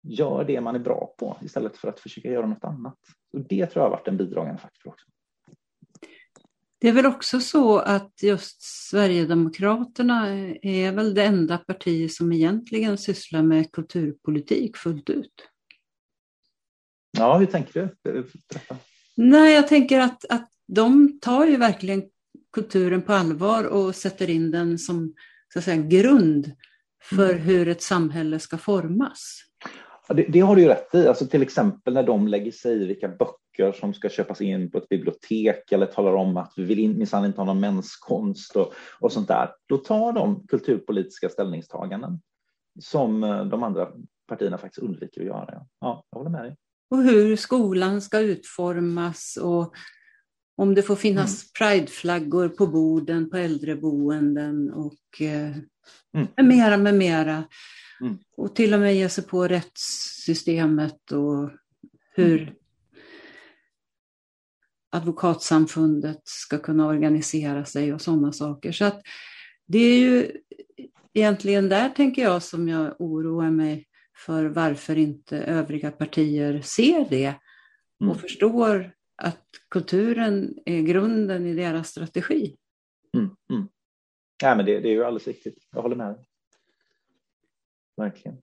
[0.08, 2.98] gör det man är bra på istället för att försöka göra något annat.
[3.34, 5.06] Och det tror jag har varit en bidragande faktor också.
[6.86, 10.28] Det är väl också så att just Sverigedemokraterna
[10.62, 15.50] är väl det enda parti som egentligen sysslar med kulturpolitik fullt ut.
[17.18, 18.28] Ja, hur tänker du?
[19.16, 22.04] Nej, jag tänker att, att de tar ju verkligen
[22.54, 25.14] kulturen på allvar och sätter in den som
[25.54, 26.52] så att säga, grund
[27.04, 27.42] för mm.
[27.42, 29.42] hur ett samhälle ska formas.
[30.08, 31.08] Ja, det, det, har du ju rätt i.
[31.08, 33.45] Alltså till exempel när de lägger sig i vilka böcker
[33.76, 37.42] som ska köpas in på ett bibliotek eller talar om att vi vill minsann inte
[37.42, 39.50] ha någon menskonst och, och sånt där.
[39.66, 42.22] Då tar de kulturpolitiska ställningstaganden
[42.80, 43.92] som eh, de andra
[44.28, 45.66] partierna faktiskt undviker att göra.
[45.80, 46.56] Ja, jag håller med dig.
[46.90, 49.76] Och hur skolan ska utformas och
[50.58, 51.72] om det får finnas mm.
[51.72, 55.52] prideflaggor på borden på äldreboenden och eh,
[56.14, 56.28] mm.
[56.36, 57.44] med mera, med mera.
[58.02, 58.18] Mm.
[58.38, 61.50] Och till och med ge sig på rättssystemet och
[62.16, 62.54] hur mm.
[64.96, 68.72] Advokatsamfundet ska kunna organisera sig och sådana saker.
[68.72, 69.02] Så att
[69.68, 70.32] det är ju
[71.14, 77.34] egentligen där, tänker jag, som jag oroar mig för varför inte övriga partier ser det
[78.00, 78.18] och mm.
[78.18, 82.58] förstår att kulturen är grunden i deras strategi.
[83.18, 83.68] Mm, mm.
[84.44, 85.68] Ja, men det, det, är ju alldeles riktigt.
[85.72, 86.26] Jag håller med.
[87.98, 88.38] Verkligen.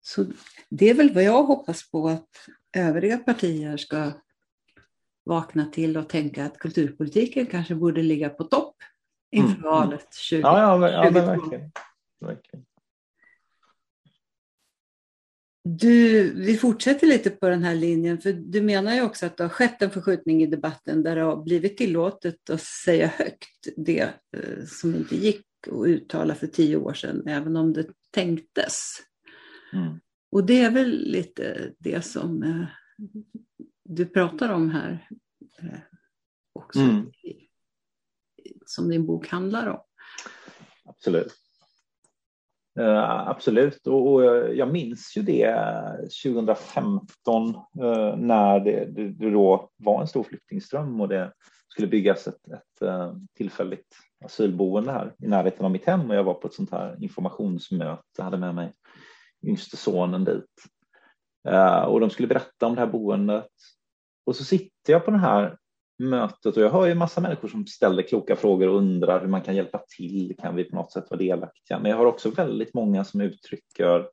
[0.00, 0.26] Så
[0.68, 4.12] det är väl vad jag hoppas på att övriga partier ska
[5.24, 8.76] vakna till och tänka att kulturpolitiken kanske borde ligga på topp
[9.32, 9.60] inför mm.
[9.60, 9.70] mm.
[9.70, 10.48] valet 2022.
[10.48, 11.70] Ja, ja, ja, verkligen.
[12.20, 12.64] verkligen.
[15.64, 19.44] Du, vi fortsätter lite på den här linjen, för du menar ju också att det
[19.44, 24.00] har skett en förskjutning i debatten där det har blivit tillåtet att säga högt det
[24.36, 28.82] eh, som inte gick att uttala för tio år sedan, även om det tänktes.
[29.72, 30.00] Mm.
[30.32, 32.64] Och det är väl lite det som eh,
[33.84, 35.08] du pratar om här
[35.58, 35.78] eh,
[36.52, 37.10] också, mm.
[38.66, 39.80] som din bok handlar om.
[40.84, 41.32] Absolut.
[42.80, 45.56] Uh, absolut, och, och, jag minns ju det
[46.24, 51.32] 2015 uh, när det, det, det, då var en stor flyktingström och det
[51.68, 56.24] skulle byggas ett, ett uh, tillfälligt asylboende här i närheten av mitt hem och jag
[56.24, 58.72] var på ett sånt här informationsmöte, jag hade med mig
[59.42, 60.64] yngste sonen dit.
[61.48, 63.50] Eh, och de skulle berätta om det här boendet.
[64.26, 65.58] Och så sitter jag på det här
[65.98, 69.42] mötet och jag hör ju massa människor som ställer kloka frågor och undrar hur man
[69.42, 70.36] kan hjälpa till.
[70.38, 71.78] Kan vi på något sätt vara delaktiga?
[71.78, 74.08] Men jag har också väldigt många som uttrycker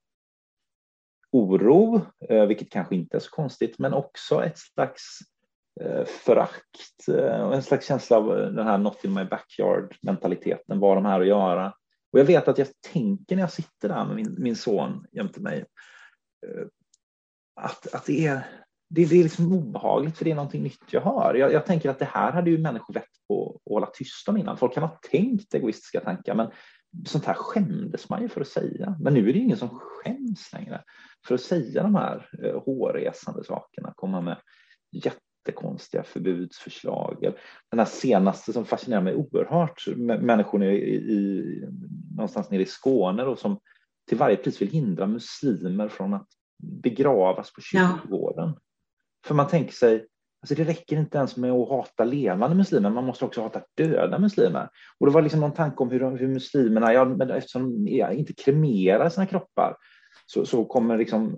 [1.31, 5.19] oro, eh, vilket kanske inte är så konstigt, men också ett slags
[5.81, 7.07] eh, förakt
[7.43, 11.21] och en slags känsla av den här not in my backyard mentaliteten, vad de här
[11.21, 11.73] att göra.
[12.11, 15.41] Och jag vet att jag tänker när jag sitter där med min, min son jämte
[15.41, 15.65] mig
[17.59, 18.45] att, att det är
[18.89, 21.35] det, det är liksom obehagligt för det är någonting nytt jag hör.
[21.35, 24.37] Jag, jag, tänker att det här hade ju människor vett på att hålla tyst om
[24.37, 24.57] innan.
[24.57, 26.51] Folk kan ha tänkt egoistiska tankar men
[27.05, 28.97] sånt här skämdes man ju för att säga.
[28.99, 30.83] Men nu är det ingen som skäms längre
[31.27, 34.37] för att säga de här eh, hårresande sakerna, komma med
[34.91, 37.33] jättekonstiga förbudsförslag.
[37.69, 39.87] Den här senaste som fascinerar mig oerhört,
[40.21, 41.43] människor i, i,
[42.15, 43.59] någonstans nere i Skåne då, som
[44.07, 46.27] till varje pris vill hindra muslimer från att
[46.63, 48.49] begravas på kyrkogården.
[48.49, 48.59] Ja.
[49.25, 50.05] För man tänker sig,
[50.41, 54.19] alltså det räcker inte ens med att hata levande muslimer, man måste också hata döda
[54.19, 54.69] muslimer.
[54.97, 58.33] Och det var liksom någon tanke om hur, hur muslimerna, ja, men eftersom de inte
[58.33, 59.75] kremerar sina kroppar,
[60.25, 61.35] så, så kommer liksom,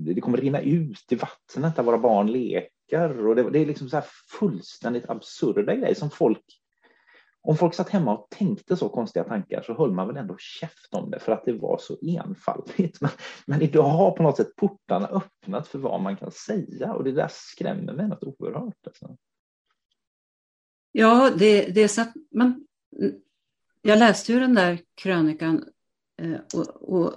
[0.00, 3.26] det kommer rinna ut i vattnet där våra barn leker.
[3.26, 4.02] Och det, det är liksom så
[4.38, 6.44] fullständigt absurda grejer som folk
[7.44, 10.94] om folk satt hemma och tänkte så konstiga tankar så höll man väl ändå käft
[10.94, 13.00] om det för att det var så enfaldigt.
[13.00, 13.10] Men,
[13.46, 17.12] men idag har på något sätt portarna öppnat för vad man kan säga och det
[17.12, 18.86] där skrämmer mig något oerhört.
[18.86, 19.16] Alltså.
[20.92, 22.66] Ja, det, det är så att man...
[23.82, 25.64] Jag läste ju den där krönikan
[26.22, 27.14] eh, och, och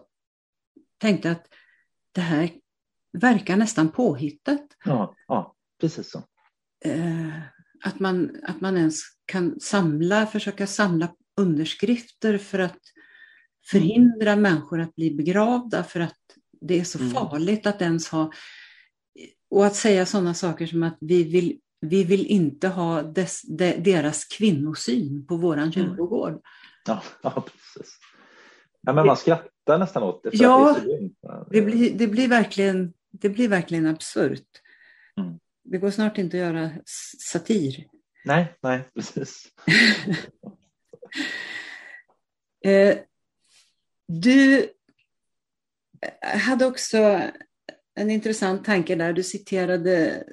[0.98, 1.48] tänkte att
[2.12, 2.52] det här
[3.12, 4.78] verkar nästan påhittat.
[4.86, 6.24] Ja, ja precis så.
[7.86, 12.80] Att man, att man ens kan samla, försöka samla underskrifter för att
[13.72, 14.42] förhindra mm.
[14.42, 16.18] människor att bli begravda för att
[16.62, 17.12] det är så mm.
[17.12, 18.32] farligt att ens ha
[19.50, 23.78] och att säga sådana saker som att vi vill, vi vill inte ha des, de,
[23.78, 25.72] deras kvinnosyn på våran mm.
[25.72, 26.30] kyrkogård.
[26.30, 26.42] Mm.
[26.88, 27.98] Ja, ja, precis.
[28.82, 30.30] Ja, men man skrattar nästan åt det.
[30.34, 31.10] ja, det,
[31.52, 34.48] det, blir, det, blir verkligen, det blir verkligen absurt.
[35.20, 35.40] Mm.
[35.66, 36.72] Det går snart inte att göra
[37.32, 37.88] satir.
[38.26, 39.48] Nej, nej, precis.
[42.66, 42.98] Eh,
[44.08, 44.68] du
[46.22, 47.22] hade också
[47.96, 49.14] en intressant tanke där.
[49.14, 50.24] Du citerade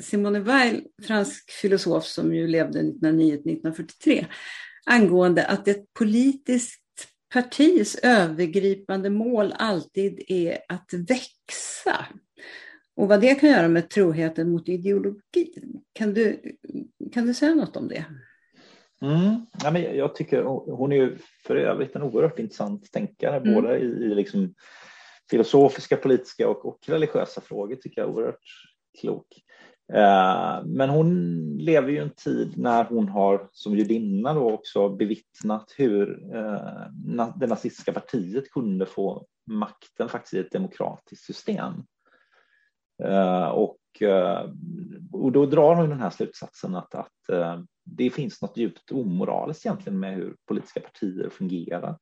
[0.00, 4.26] Simone Weil, fransk filosof som ju levde 1909-1943,
[4.86, 6.82] angående att ett politiskt
[7.32, 12.06] partis övergripande mål alltid är att växa.
[12.96, 15.82] Och vad det kan göra med troheten mot ideologin.
[15.92, 16.40] Kan du,
[17.12, 18.04] kan du säga något om det?
[19.02, 19.46] Mm.
[19.62, 23.54] Ja, men jag tycker hon är ju för övrigt en oerhört intressant tänkare, mm.
[23.54, 24.54] både i, i liksom
[25.30, 28.40] filosofiska, politiska och, och, religiösa frågor, tycker jag är oerhört
[29.00, 29.26] klok.
[29.92, 35.74] Eh, men hon lever ju en tid när hon har som judinna då också bevittnat
[35.76, 41.72] hur eh, det nazistiska partiet kunde få makten faktiskt i ett demokratiskt system.
[43.04, 44.50] Eh, och, eh,
[45.12, 49.66] och då drar hon den här slutsatsen att, att eh, det finns något djupt omoraliskt
[49.66, 51.98] egentligen med hur politiska partier fungerar.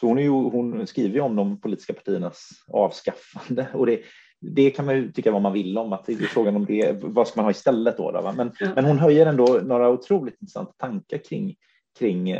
[0.00, 4.00] Så hon, ju, hon skriver ju om de politiska partiernas avskaffande och det,
[4.40, 7.02] det kan man ju tycka vad man vill om, att det är frågan om det,
[7.02, 8.12] vad ska man ha istället då?
[8.12, 8.68] då men, ja.
[8.74, 11.54] men hon höjer ändå några otroligt intressanta tankar kring,
[11.98, 12.36] kring,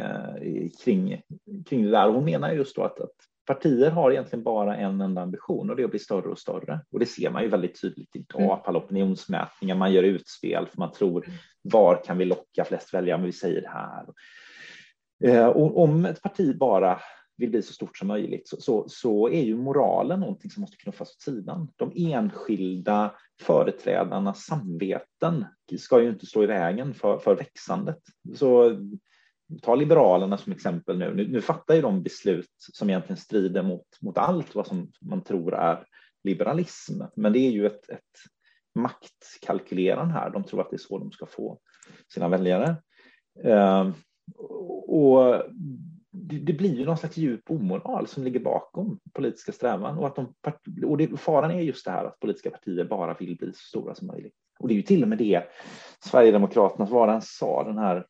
[0.84, 1.22] kring,
[1.66, 2.08] kring det där.
[2.08, 3.14] Och hon menar just då att, att
[3.46, 6.80] partier har egentligen bara en enda ambition och det är att bli större och större.
[6.92, 8.56] Och det ser man ju väldigt tydligt idag mm.
[8.56, 9.74] på alla opinionsmätningar.
[9.74, 11.26] Man gör utspel för man tror
[11.62, 14.06] var kan vi locka flest väljare om vi säger det här.
[15.24, 17.00] Eh, och om ett parti bara
[17.36, 20.76] vill bli så stort som möjligt så, så, så, är ju moralen någonting som måste
[20.76, 21.68] knuffas åt sidan.
[21.76, 25.44] De enskilda företrädarnas samveten
[25.78, 27.98] ska ju inte stå i vägen för, för växandet.
[28.34, 28.76] Så
[29.62, 31.14] ta Liberalerna som exempel nu.
[31.14, 31.28] nu.
[31.28, 35.54] Nu fattar ju de beslut som egentligen strider mot, mot allt vad som man tror
[35.54, 35.84] är
[36.24, 37.02] liberalism.
[37.16, 38.00] Men det är ju ett, ett
[38.74, 40.30] maktkalkylerande här.
[40.30, 41.58] De tror att det är så de ska få
[42.14, 42.76] sina väljare.
[43.44, 43.90] Eh,
[44.88, 45.42] och
[46.12, 50.34] det blir ju någon slags djup omoral som ligger bakom politiska strävan och, att de,
[50.84, 53.94] och det, faran är just det här att politiska partier bara vill bli så stora
[53.94, 54.34] som möjligt.
[54.58, 55.44] Och det är ju till och med det
[56.04, 58.06] Sverigedemokraternas, vad sa, den här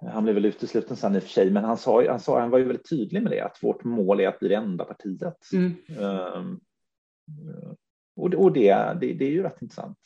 [0.00, 2.50] han blev väl utesluten sen i och för sig, men han, sa, han, sa, han
[2.50, 5.52] var ju väldigt tydlig med det, att vårt mål är att bli det enda partiet.
[5.52, 5.74] Mm.
[5.98, 6.60] Um,
[8.16, 9.98] och och det, det, det, är ju rätt intressant.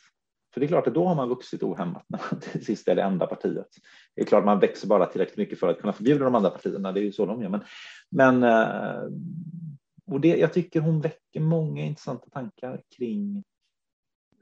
[0.53, 2.95] För det är klart att då har man vuxit ohämmat när man till sist är
[2.95, 3.67] det enda partiet.
[4.15, 6.91] Det är klart man växer bara tillräckligt mycket för att kunna förbjuda de andra partierna,
[6.91, 7.49] det är ju så de gör.
[7.49, 7.63] Men,
[8.09, 9.03] men eh,
[10.05, 13.43] och det, jag tycker hon väcker många intressanta tankar kring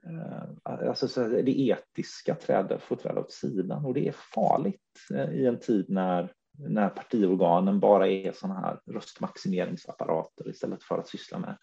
[0.05, 5.45] eh, alltså det etiska trädet får träda åt sidan och det är farligt eh, i
[5.45, 11.57] en tid när, när partiorganen bara är sådana här röstmaximeringsapparater istället för att syssla med,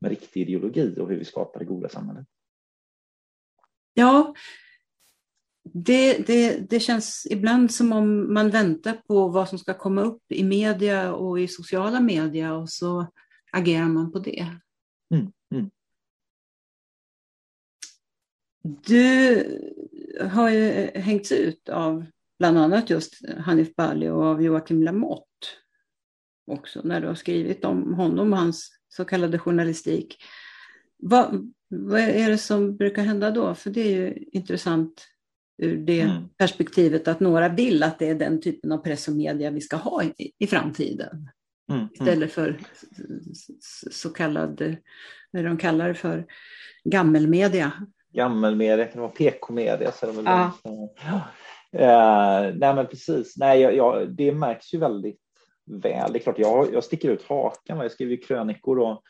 [0.00, 2.26] med riktig ideologi och hur vi skapar det goda samhället.
[3.94, 4.34] Ja,
[5.72, 10.22] det, det, det känns ibland som om man väntar på vad som ska komma upp
[10.28, 13.06] i media och i sociala media och så
[13.52, 14.46] agerar man på det.
[15.14, 15.70] Mm, mm.
[18.86, 19.44] Du
[20.30, 22.06] har ju hängts ut av
[22.38, 25.26] bland annat just Hanif Bali och av Joakim Lamotte
[26.46, 30.16] också när du har skrivit om honom och hans så kallade journalistik.
[30.98, 33.54] Vad, vad är det som brukar hända då?
[33.54, 35.06] För det är ju intressant
[35.58, 36.28] ur det mm.
[36.28, 39.76] perspektivet att några vill att det är den typen av press och media vi ska
[39.76, 41.28] ha i, i framtiden.
[41.70, 41.80] Mm.
[41.80, 41.92] mm.
[41.92, 42.60] Istället för
[43.90, 44.76] så kallad,
[45.30, 46.26] vad de kallar det för,
[46.84, 47.72] gammelmedia.
[48.16, 49.92] Gammelmedia, kan det vara PK-media?
[49.92, 50.52] Så de ja.
[51.74, 55.20] Uh, nej men precis, nej, jag, jag, det märks ju väldigt
[55.66, 56.12] väl.
[56.12, 57.78] Det är klart, jag, jag sticker ut hakan.
[57.78, 59.02] Jag skriver krönikor och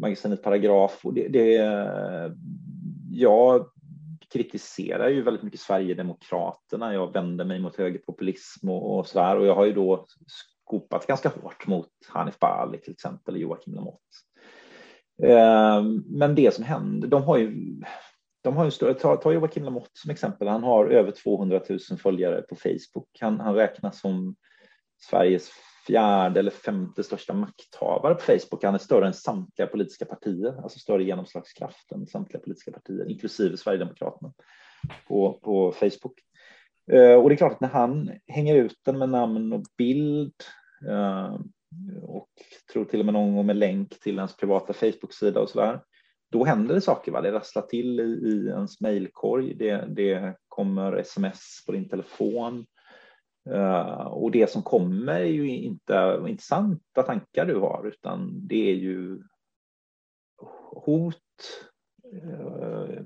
[0.00, 1.00] magasinet Paragraf.
[1.04, 1.52] Och det, det,
[3.10, 3.66] jag
[4.32, 6.94] kritiserar ju väldigt mycket Sverigedemokraterna.
[6.94, 9.38] Jag vänder mig mot högerpopulism och, och där.
[9.38, 10.06] Och jag har ju då
[10.66, 13.98] skopat ganska hårt mot Hanif Bali till exempel, Joakim Lamotte.
[15.22, 17.80] Eh, men det som händer, de har ju
[18.42, 21.98] de har ju större, ta, ta Joakim Lamotte som exempel, han har över 200 000
[21.98, 23.08] följare på Facebook.
[23.20, 24.36] Han, han räknas som
[25.10, 25.50] Sveriges
[25.86, 28.64] fjärde eller femte största makthavare på Facebook.
[28.64, 33.56] Han är större än samtliga politiska partier, alltså större genomslagskraft än samtliga politiska partier, inklusive
[33.56, 34.32] Sverigedemokraterna
[35.08, 36.14] på, på Facebook.
[36.92, 40.34] Eh, och det är klart att när han hänger ut den med namn och bild
[40.88, 41.34] eh,
[42.02, 42.28] och
[42.72, 45.80] tror till och med någon gång med länk till hans privata Facebook-sida och så där,
[46.32, 47.12] då händer det saker.
[47.12, 47.20] Va?
[47.20, 52.66] Det rasslar till i, i ens mejlkorg, det, det kommer sms på din telefon,
[53.50, 58.74] Uh, och det som kommer är ju inte intressanta tankar du har utan det är
[58.74, 59.22] ju
[60.70, 61.16] hot
[62.14, 63.00] uh,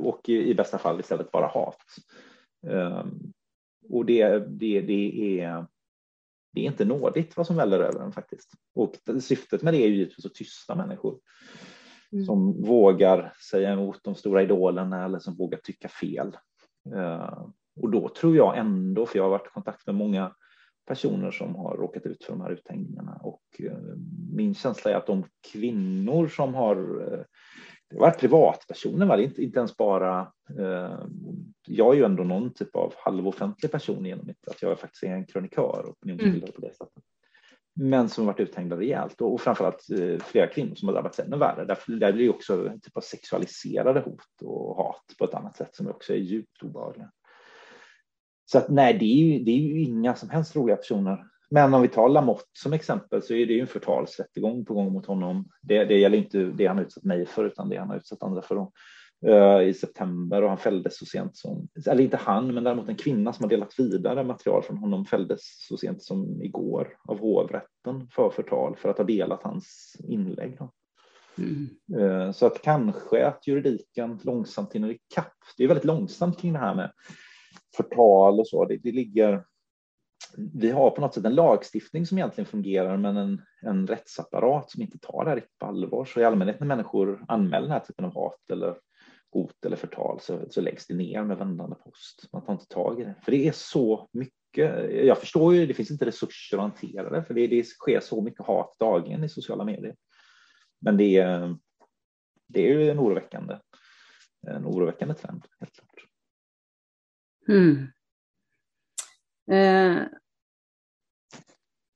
[0.00, 1.84] och i, i, bästa fall istället bara hat.
[2.66, 3.06] Uh,
[3.88, 5.66] och det, det, det, är,
[6.52, 8.50] det är inte nådigt vad som väller över den faktiskt.
[8.74, 11.20] Och syftet med det är ju givetvis att tysta människor
[12.12, 12.24] mm.
[12.24, 16.36] som vågar säga emot de stora idolerna eller som vågar tycka fel.
[17.82, 20.34] Och då tror jag ändå, för jag har varit i kontakt med många
[20.86, 23.78] personer som har råkat ut för de här uthängningarna och eh,
[24.32, 27.20] min känsla är att de kvinnor som har eh,
[27.90, 29.20] det har varit privatpersoner, va?
[29.20, 30.32] Inte, inte ens bara...
[30.58, 30.98] Eh,
[31.66, 35.26] jag är ju ändå någon typ av halvoffentlig person genom att jag faktiskt är en
[35.26, 36.52] krönikör och opinionsbildare mm.
[36.54, 37.04] på det sättet.
[37.74, 41.36] Men som varit uthängda rejält och, och framförallt eh, flera kvinnor som har drabbats ännu
[41.36, 41.64] värre.
[41.64, 45.56] Därför, där blir det också en typ av sexualiserade hot och hat på ett annat
[45.56, 47.10] sätt som också är djupt obehagliga.
[48.44, 51.26] Så att nej, det är, ju, det är ju inga som helst roliga personer.
[51.50, 54.92] Men om vi tar Lamotte som exempel så är det ju en förtalsrättegång på gång
[54.92, 55.48] mot honom.
[55.62, 58.42] Det, det gäller inte det han utsatt mig för utan det han har utsatt andra
[58.42, 58.72] för då,
[59.66, 63.32] i september och han fälldes så sent som, eller inte han, men däremot en kvinna
[63.32, 68.30] som har delat vidare material från honom fälldes så sent som igår av hovrätten för
[68.30, 70.58] förtal för att ha delat hans inlägg.
[71.38, 71.68] Mm.
[72.02, 75.36] Uh, så att kanske att juridiken långsamt hinner ikapp.
[75.56, 76.92] Det är väldigt långsamt kring det här med
[77.76, 78.64] förtal och så.
[78.64, 79.44] Det, det ligger,
[80.52, 84.82] vi har på något sätt en lagstiftning som egentligen fungerar men en, en rättsapparat som
[84.82, 86.04] inte tar det här riktigt på allvar.
[86.04, 88.76] Så i allmänhet när människor anmäler den här typen av hat eller
[89.32, 92.28] hot eller förtal så, så läggs det ner med vändande post.
[92.32, 93.14] Man tar inte tag i det.
[93.24, 94.94] För det är så mycket.
[95.06, 98.22] Jag förstår ju, det finns inte resurser att hantera det för det, det sker så
[98.22, 99.96] mycket hat dagligen i sociala medier.
[100.80, 101.56] Men det är,
[102.46, 103.58] det är ju en oroväckande,
[104.46, 106.06] en oroväckande trend, helt klart.
[107.48, 107.86] Mm.
[109.50, 110.06] Eh,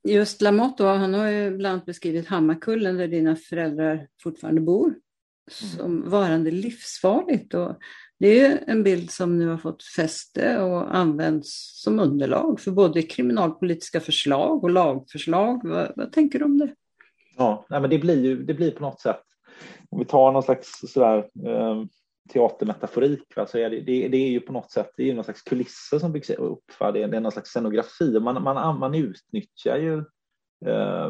[0.09, 4.95] just Lamotte, han har ju bland annat beskrivit Hammarkullen där dina föräldrar fortfarande bor.
[5.63, 5.77] Mm.
[5.77, 7.55] som varande livsfarligt.
[7.55, 7.77] Och
[8.19, 13.03] det är en bild som nu har fått fäste och används som underlag för både
[13.03, 15.61] kriminalpolitiska förslag och lagförslag.
[15.65, 16.75] Vad, vad tänker du om det?
[17.37, 19.23] Ja, nej, men det blir ju det blir på något sätt,
[19.91, 21.85] om vi tar någon slags sådär, eh,
[22.33, 25.25] teatermetaforik, va, så är det, det, det, är ju på något sätt det är någon
[25.25, 26.81] slags kulisser som byggs upp.
[26.81, 26.93] Va?
[26.93, 28.21] Det, är, det är någon slags scenografi.
[28.21, 30.05] Man, man, man utnyttjar ju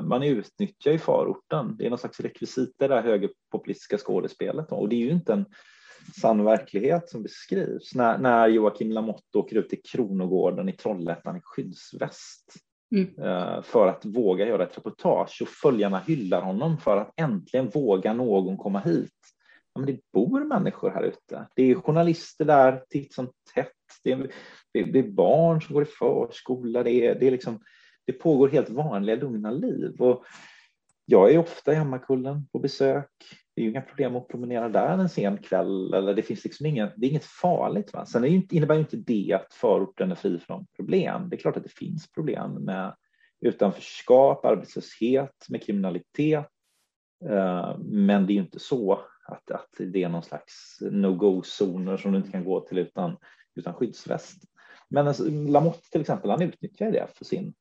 [0.03, 1.77] man utnyttjar ju förorten.
[1.79, 4.73] Det är någon slags rekvisit i det här högerpopulistiska skådespelet.
[4.73, 5.45] Och det är ju inte en
[6.21, 7.95] sann verklighet som beskrivs.
[7.95, 12.53] När, när Joakim Lamotte åker ut till Kronogården i Trollhättan i skyddsväst
[12.95, 13.09] Mm.
[13.19, 18.13] Eh, för att våga göra ett reportage och följarna hyllar honom för att äntligen våga
[18.13, 19.11] någon komma hit.
[19.75, 21.47] Ja, men det bor människor här ute.
[21.57, 23.71] Det är journalister där titt som tätt.
[24.05, 24.31] Det är,
[24.73, 26.83] det är barn som går i förskola.
[26.83, 27.61] Det, är, det, är liksom,
[28.07, 29.97] det pågår helt vanliga lugna liv.
[29.99, 30.25] Och
[31.05, 33.11] jag är ofta i Hammarkullen på besök.
[33.55, 35.95] Det är ju inga problem att promenera där en sen kväll.
[35.95, 37.93] Eller det, finns liksom inget, det är inget farligt.
[37.93, 38.07] Va?
[38.07, 41.29] Sen är innebär ju inte det att förorten är fri från problem.
[41.29, 42.95] Det är klart att det finns problem med
[43.41, 46.47] utanförskap, arbetslöshet, med kriminalitet.
[47.31, 48.93] Eh, men det är ju inte så
[49.27, 53.17] att, att det är någon slags no-go-zoner som du inte kan gå till utan,
[53.55, 54.43] utan skyddsväst.
[54.89, 57.55] Men alltså, Lamotte till exempel, han utnyttjar det för sin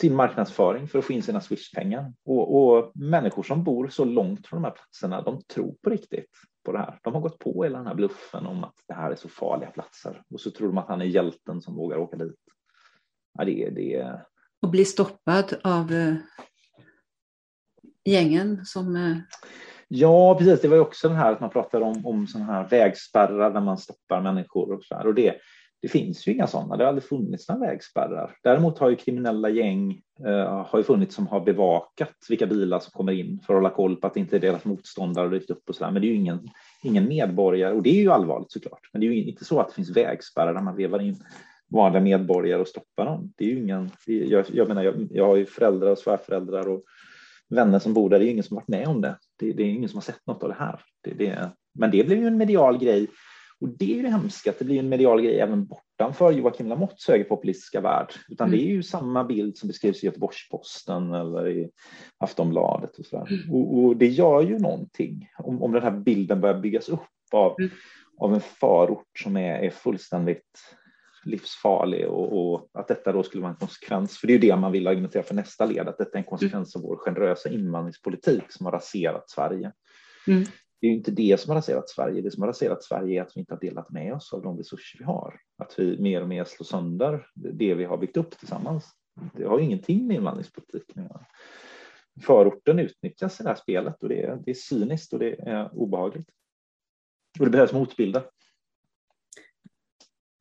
[0.00, 2.12] sin marknadsföring för att få in sina swishpengar.
[2.24, 6.30] Och, och människor som bor så långt från de här platserna, de tror på riktigt
[6.64, 6.98] på det här.
[7.02, 9.70] De har gått på hela den här bluffen om att det här är så farliga
[9.70, 12.40] platser och så tror de att han är hjälten som vågar åka dit.
[13.38, 14.20] Ja, det, det...
[14.62, 16.14] Och bli stoppad av eh,
[18.04, 18.96] gängen som...
[18.96, 19.16] Eh...
[19.88, 20.60] Ja, precis.
[20.60, 23.60] Det var ju också den här att man pratar om, om sådana här vägspärrar där
[23.60, 25.06] man stoppar människor och så här.
[25.06, 25.36] Och det,
[25.82, 28.36] det finns ju inga sådana, det har aldrig funnits några vägspärrar.
[28.42, 32.90] Däremot har ju kriminella gäng eh, har ju funnits som har bevakat vilka bilar som
[32.90, 35.50] kommer in för att hålla koll på att det inte är deras motståndare och dykt
[35.50, 35.90] upp och sådär.
[35.90, 36.48] Men det är ju ingen,
[36.82, 38.88] ingen medborgare och det är ju allvarligt såklart.
[38.92, 41.16] Men det är ju inte så att det finns vägspärrar där man vevar in
[41.70, 43.32] vanliga medborgare och stoppar dem.
[43.36, 46.84] Det är ju ingen, jag, jag menar, jag, jag har ju föräldrar och svärföräldrar och
[47.48, 48.18] vänner som bor där.
[48.18, 49.18] Det är ingen som varit med om det.
[49.38, 50.80] Det, det är ingen som har sett något av det här.
[51.04, 53.06] Det, det, men det blev ju en medial grej
[53.60, 56.68] och det är ju det hemska, att det blir en medial grej även bortanför Joakim
[56.68, 58.12] Lamottes högerpopulistiska värld.
[58.28, 58.58] Utan mm.
[58.58, 61.70] det är ju samma bild som beskrivs i Göteborgs-Posten eller i
[62.18, 63.26] Aftonbladet och sådär.
[63.30, 63.54] Mm.
[63.54, 67.00] Och, och, det gör ju någonting om, om den här bilden börjar byggas upp
[67.32, 67.70] av, mm.
[68.18, 70.60] av en förort som är, är fullständigt
[71.24, 74.56] livsfarlig och, och, att detta då skulle vara en konsekvens, för det är ju det
[74.56, 78.42] man vill argumentera för nästa led, att detta är en konsekvens av vår generösa invandringspolitik
[78.48, 79.72] som har raserat Sverige.
[80.26, 80.44] Mm
[80.80, 82.22] det är inte det som har raserat Sverige.
[82.22, 84.58] Det som har raserat Sverige är att vi inte har delat med oss av de
[84.58, 85.40] resurser vi har.
[85.58, 88.90] Att vi mer och mer slår sönder det vi har byggt upp tillsammans.
[89.34, 91.26] Det har ingenting med invandringspolitik att göra.
[92.22, 95.74] Förorten utnyttjas i det här spelet och det är, det är cyniskt och det är
[95.74, 96.28] obehagligt.
[97.38, 98.22] Och det behövs motbilder.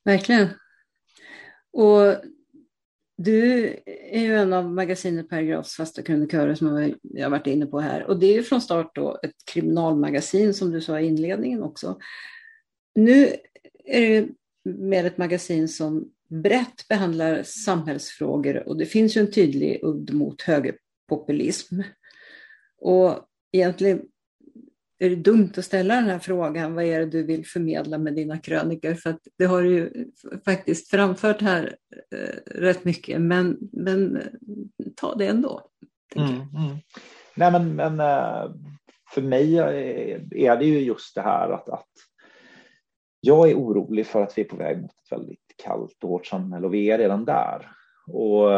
[0.06, 0.48] Verkligen.
[1.72, 2.16] Och
[3.22, 3.66] du
[4.12, 8.04] är ju en av magasinet Paragrafs fasta krönikörer som jag har varit inne på här.
[8.04, 12.00] Och det är ju från start då ett kriminalmagasin som du sa i inledningen också.
[12.96, 13.36] Nu
[13.86, 14.28] är det
[14.64, 20.42] mer ett magasin som brett behandlar samhällsfrågor och det finns ju en tydlig udd mot
[20.42, 21.82] högerpopulism.
[22.82, 23.20] Och
[23.52, 24.02] egentligen
[25.00, 28.16] är det dumt att ställa den här frågan, vad är det du vill förmedla med
[28.16, 28.93] dina krönikor?
[28.93, 30.06] För att det har du ju
[30.45, 31.76] faktiskt framfört här
[32.16, 34.24] eh, rätt mycket, men, men eh,
[34.95, 35.62] ta det ändå.
[36.16, 36.78] Mm, mm.
[37.36, 38.52] Nej, men, men eh,
[39.14, 41.89] för mig eh, är det ju just det här att, att
[43.22, 46.26] jag är orolig för att vi är på väg mot ett väldigt kallt och hårt
[46.26, 47.72] samhälle och vi är redan där.
[48.08, 48.50] Och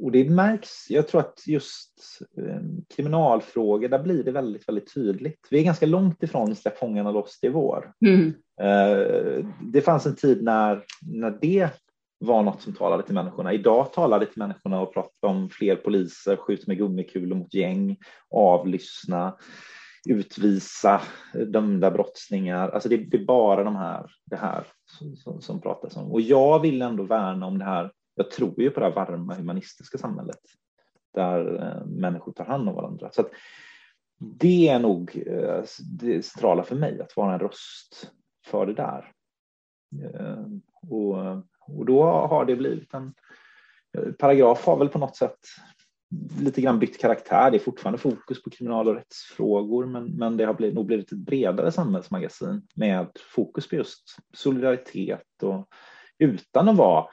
[0.00, 2.60] och det märks, jag tror att just eh,
[2.96, 5.46] kriminalfrågor, där blir det väldigt, väldigt tydligt.
[5.50, 7.92] Vi är ganska långt ifrån Släpp fångarna loss i vår.
[8.06, 8.34] Mm.
[8.60, 11.70] Eh, det fanns en tid när, när det
[12.18, 13.52] var något som talade till människorna.
[13.52, 17.96] Idag talar det till människorna och pratar om fler poliser, skjut med gummikulor mot gäng,
[18.30, 19.36] avlyssna,
[20.08, 21.00] utvisa
[21.46, 22.68] dömda brottslingar.
[22.68, 24.64] Alltså det, det är bara de här, det här
[24.98, 26.12] som, som, som pratas om.
[26.12, 29.34] Och jag vill ändå värna om det här jag tror ju på det här varma
[29.34, 30.40] humanistiska samhället
[31.14, 33.10] där eh, människor tar hand om varandra.
[33.12, 33.28] Så
[34.18, 35.62] det är nog eh,
[36.00, 38.10] det centrala för mig, att vara en röst
[38.46, 39.12] för det där.
[40.14, 40.46] Eh,
[40.90, 41.16] och,
[41.68, 43.14] och då har det blivit en
[44.18, 45.38] paragraf har väl på något sätt
[46.40, 47.50] lite grann bytt karaktär.
[47.50, 51.12] Det är fortfarande fokus på kriminal och rättsfrågor, men, men det har blivit, nog blivit
[51.12, 55.68] ett bredare samhällsmagasin med fokus på just solidaritet och
[56.18, 57.06] utan att vara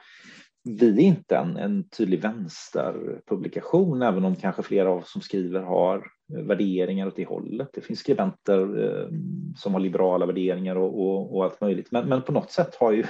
[0.64, 5.62] vi är inte en, en tydlig vänsterpublikation, även om kanske flera av oss som skriver
[5.62, 7.68] har värderingar åt det hållet.
[7.72, 9.08] Det finns skribenter eh,
[9.56, 11.90] som har liberala värderingar och, och, och allt möjligt.
[11.90, 13.04] Men, men, på något sätt har ju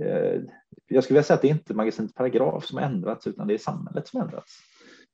[0.00, 0.40] eh,
[0.88, 3.54] jag skulle vilja säga att det är inte magasinet Paragraf som har ändrats utan det
[3.54, 4.58] är samhället som har ändrats.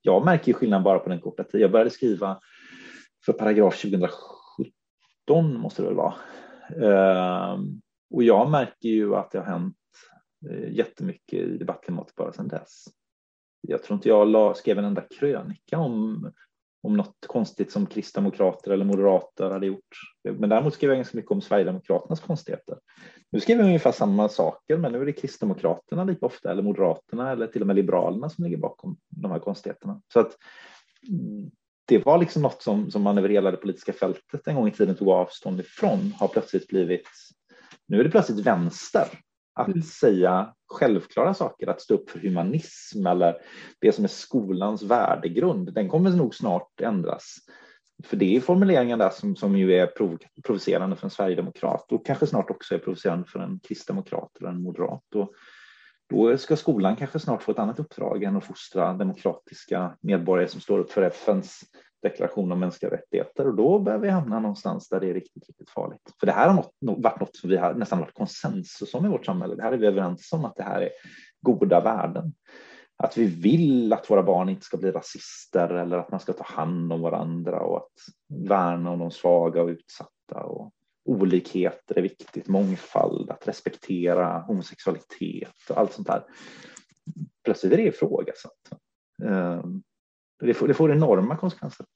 [0.02, 1.60] Jag märker skillnad bara på den korta tid.
[1.60, 2.40] Jag började skriva
[3.26, 6.14] för Paragraf 2017 måste det väl vara.
[6.82, 7.58] Eh,
[8.14, 9.76] och jag märker ju att det har hänt
[10.50, 12.84] Eh, jättemycket i debattklimatet bara sedan dess.
[13.60, 16.30] Jag tror inte jag la, skrev en enda krönika om
[16.84, 19.96] om något konstigt som kristdemokrater eller moderater hade gjort.
[20.24, 22.78] Men däremot skrev jag ganska mycket om Sverigedemokraternas konstigheter.
[23.30, 27.32] Nu skriver jag ungefär samma saker, men nu är det Kristdemokraterna lika ofta, eller Moderaterna
[27.32, 30.00] eller till och med Liberalerna som ligger bakom de här konstigheterna.
[30.12, 30.36] Så att
[31.08, 31.50] mm,
[31.84, 34.72] det var liksom något som, som man över hela det politiska fältet en gång i
[34.72, 37.08] tiden tog avstånd ifrån, har plötsligt blivit,
[37.86, 39.08] nu är det plötsligt vänster
[39.54, 39.82] att mm.
[39.82, 43.36] säga självklara saker, att stå upp för humanism eller
[43.80, 47.36] det som är skolans värdegrund, den kommer nog snart ändras.
[48.04, 52.06] För det är formuleringar där som, som ju är prov, provocerande för en sverigedemokrat och
[52.06, 55.14] kanske snart också är provocerande för en kristdemokrat eller en moderat.
[55.14, 55.32] Och
[56.10, 60.60] då ska skolan kanske snart få ett annat uppdrag än att fostra demokratiska medborgare som
[60.60, 61.60] står upp för FNs
[62.04, 65.70] deklaration om mänskliga rättigheter och då börjar vi hamna någonstans där det är riktigt, riktigt
[65.70, 66.12] farligt.
[66.20, 69.08] För det här har något, varit något som vi har nästan varit konsensus om i
[69.08, 69.54] vårt samhälle.
[69.54, 70.90] Det här är vi överens om att det här är
[71.40, 72.34] goda värden.
[72.96, 76.44] Att vi vill att våra barn inte ska bli rasister eller att man ska ta
[76.44, 77.92] hand om varandra och att
[78.48, 80.42] värna om de svaga och utsatta.
[80.44, 80.72] Och
[81.04, 86.24] olikheter är viktigt, mångfald, att respektera homosexualitet och allt sånt där.
[87.44, 88.70] Plötsligt är det ifrågasatt
[90.40, 91.86] det får, det får enorma konsekvenser.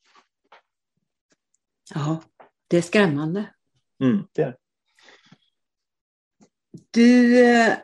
[1.94, 2.22] Ja,
[2.68, 3.54] det är skrämmande.
[4.02, 4.56] Mm, det är
[6.90, 7.78] Du, eh,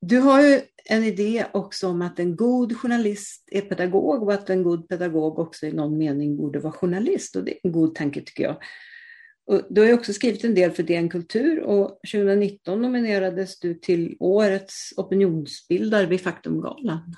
[0.00, 4.50] du har ju en idé också om att en god journalist är pedagog och att
[4.50, 7.36] en god pedagog också i någon mening borde vara journalist.
[7.36, 8.56] Och det är en god tanke tycker jag.
[9.46, 13.74] Och du har ju också skrivit en del för DN Kultur och 2019 nominerades du
[13.74, 17.14] till årets opinionsbildare vid Faktumgalan.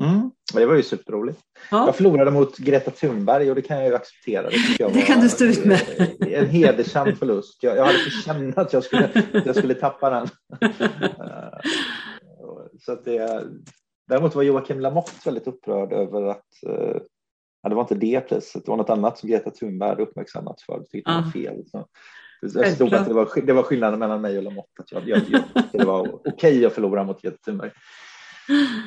[0.00, 1.40] Mm, det var ju superroligt.
[1.70, 1.86] Ja.
[1.86, 4.50] Jag förlorade mot Greta Thunberg och det kan jag ju acceptera.
[4.50, 5.80] Det, det kan du stå ut med.
[6.20, 7.62] En hedersam förlust.
[7.62, 9.10] Jag, jag hade förtjänat att jag skulle,
[9.44, 10.28] jag skulle tappa den.
[12.40, 13.46] Eh, så att det,
[14.08, 17.00] däremot var Joakim Lamotte väldigt upprörd över att eh,
[17.62, 20.64] ja, det var inte det priset, det var något annat som Greta Thunberg hade uppmärksammats
[20.64, 20.82] för.
[20.90, 21.64] Tyckte det var fel.
[21.70, 21.86] Så.
[22.40, 24.82] Jag stod att det var, det var skillnaden mellan mig och Lamotte.
[24.82, 25.42] Att jag, jag, jag,
[25.72, 27.70] det var okej okay att förlora mot Greta Thunberg.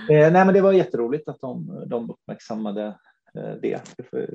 [0.09, 2.85] Eh, nej, men det var jätteroligt att de, de uppmärksammade
[3.37, 3.81] eh, det.
[3.97, 4.29] Det får,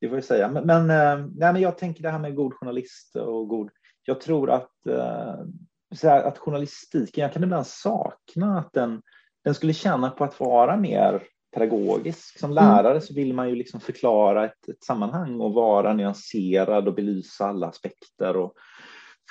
[0.00, 0.48] det får jag säga.
[0.48, 3.70] Men, men, eh, nej, men jag tänker det här med god journalist och god.
[4.04, 4.70] Jag tror att,
[5.94, 9.02] så här, att journalistiken, jag kan ibland sakna att den,
[9.44, 11.22] den skulle tjäna på att vara mer
[11.56, 12.38] pedagogisk.
[12.38, 12.64] Som mm.
[12.64, 13.00] lärare mm.
[13.00, 17.66] så vill man ju liksom förklara ett, ett sammanhang och vara nyanserad och belysa alla
[17.66, 18.52] aspekter och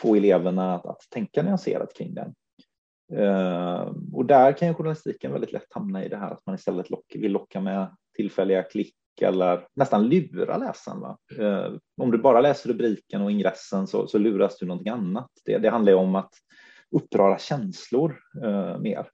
[0.01, 2.33] få eleverna att, att tänka nyanserat kring den.
[3.13, 6.89] Uh, och där kan ju journalistiken väldigt lätt hamna i det här att man istället
[6.89, 10.99] lock, vill locka med tillfälliga klick eller nästan lura läsaren.
[10.99, 11.17] Va?
[11.39, 15.29] Uh, om du bara läser rubriken och ingressen så, så luras du någonting annat.
[15.45, 16.31] Det, det handlar ju om att
[16.91, 19.07] uppröra känslor uh, mer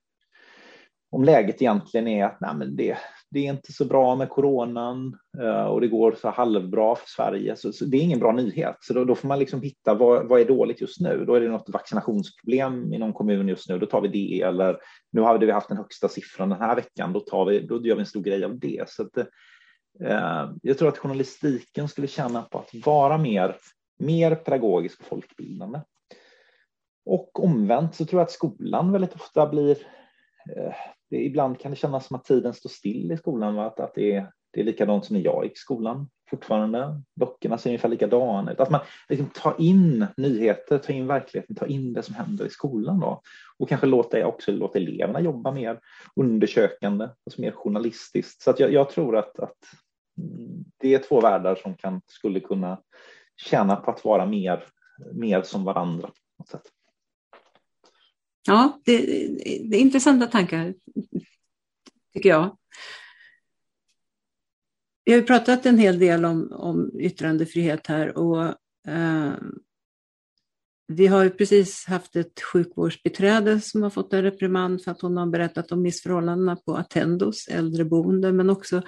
[1.11, 2.97] om läget egentligen är att nej, men det,
[3.31, 7.55] det är inte så bra med coronan eh, och det går så halvbra för Sverige.
[7.55, 8.77] Så, så det är ingen bra nyhet.
[8.79, 11.25] Så då, då får man liksom hitta vad, vad, är dåligt just nu?
[11.25, 13.79] Då är det något vaccinationsproblem i någon kommun just nu.
[13.79, 14.41] Då tar vi det.
[14.41, 14.77] Eller
[15.11, 17.13] nu hade vi haft den högsta siffran den här veckan.
[17.13, 18.89] Då, tar vi, då gör vi en stor grej av det.
[18.89, 19.17] Så att,
[20.03, 23.55] eh, jag tror att journalistiken skulle tjäna på att vara mer,
[23.99, 25.79] mer pedagogisk och folkbildande.
[27.05, 29.77] Och omvänt så tror jag att skolan väldigt ofta blir
[30.57, 30.73] eh,
[31.11, 33.55] det, ibland kan det kännas som att tiden står still i skolan.
[33.55, 33.65] Va?
[33.65, 37.01] Att, att det, är, det är likadant som när jag gick i skolan fortfarande.
[37.19, 38.59] Böckerna ser ungefär likadana ut.
[38.59, 42.49] Att man liksom tar in nyheter, tar in verkligheten, tar in det som händer i
[42.49, 42.99] skolan.
[42.99, 43.21] Då.
[43.57, 45.79] Och kanske låta, också låta eleverna jobba mer
[46.15, 48.41] undersökande, alltså mer journalistiskt.
[48.41, 49.57] Så att jag, jag tror att, att
[50.77, 52.81] det är två världar som kan, skulle kunna
[53.35, 54.63] tjäna på att vara mer,
[55.13, 56.07] mer som varandra.
[56.07, 56.71] På något sätt.
[58.47, 58.97] Ja, det,
[59.69, 60.73] det är intressanta tankar,
[62.13, 62.57] tycker jag.
[65.05, 68.43] Vi har ju pratat en hel del om, om yttrandefrihet här och
[68.87, 69.33] eh,
[70.87, 75.17] vi har ju precis haft ett sjukvårdsbiträde som har fått en reprimand för att hon
[75.17, 78.81] har berättat om missförhållandena på Attendos äldreboende, men också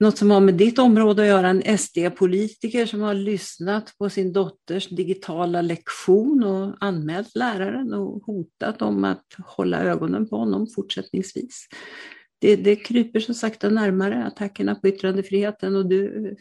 [0.00, 4.32] något som har med ditt område att göra, en SD-politiker som har lyssnat på sin
[4.32, 11.68] dotters digitala lektion och anmält läraren och hotat om att hålla ögonen på honom fortsättningsvis.
[12.40, 16.36] Det, det kryper så sakta närmare attackerna på yttrandefriheten och du,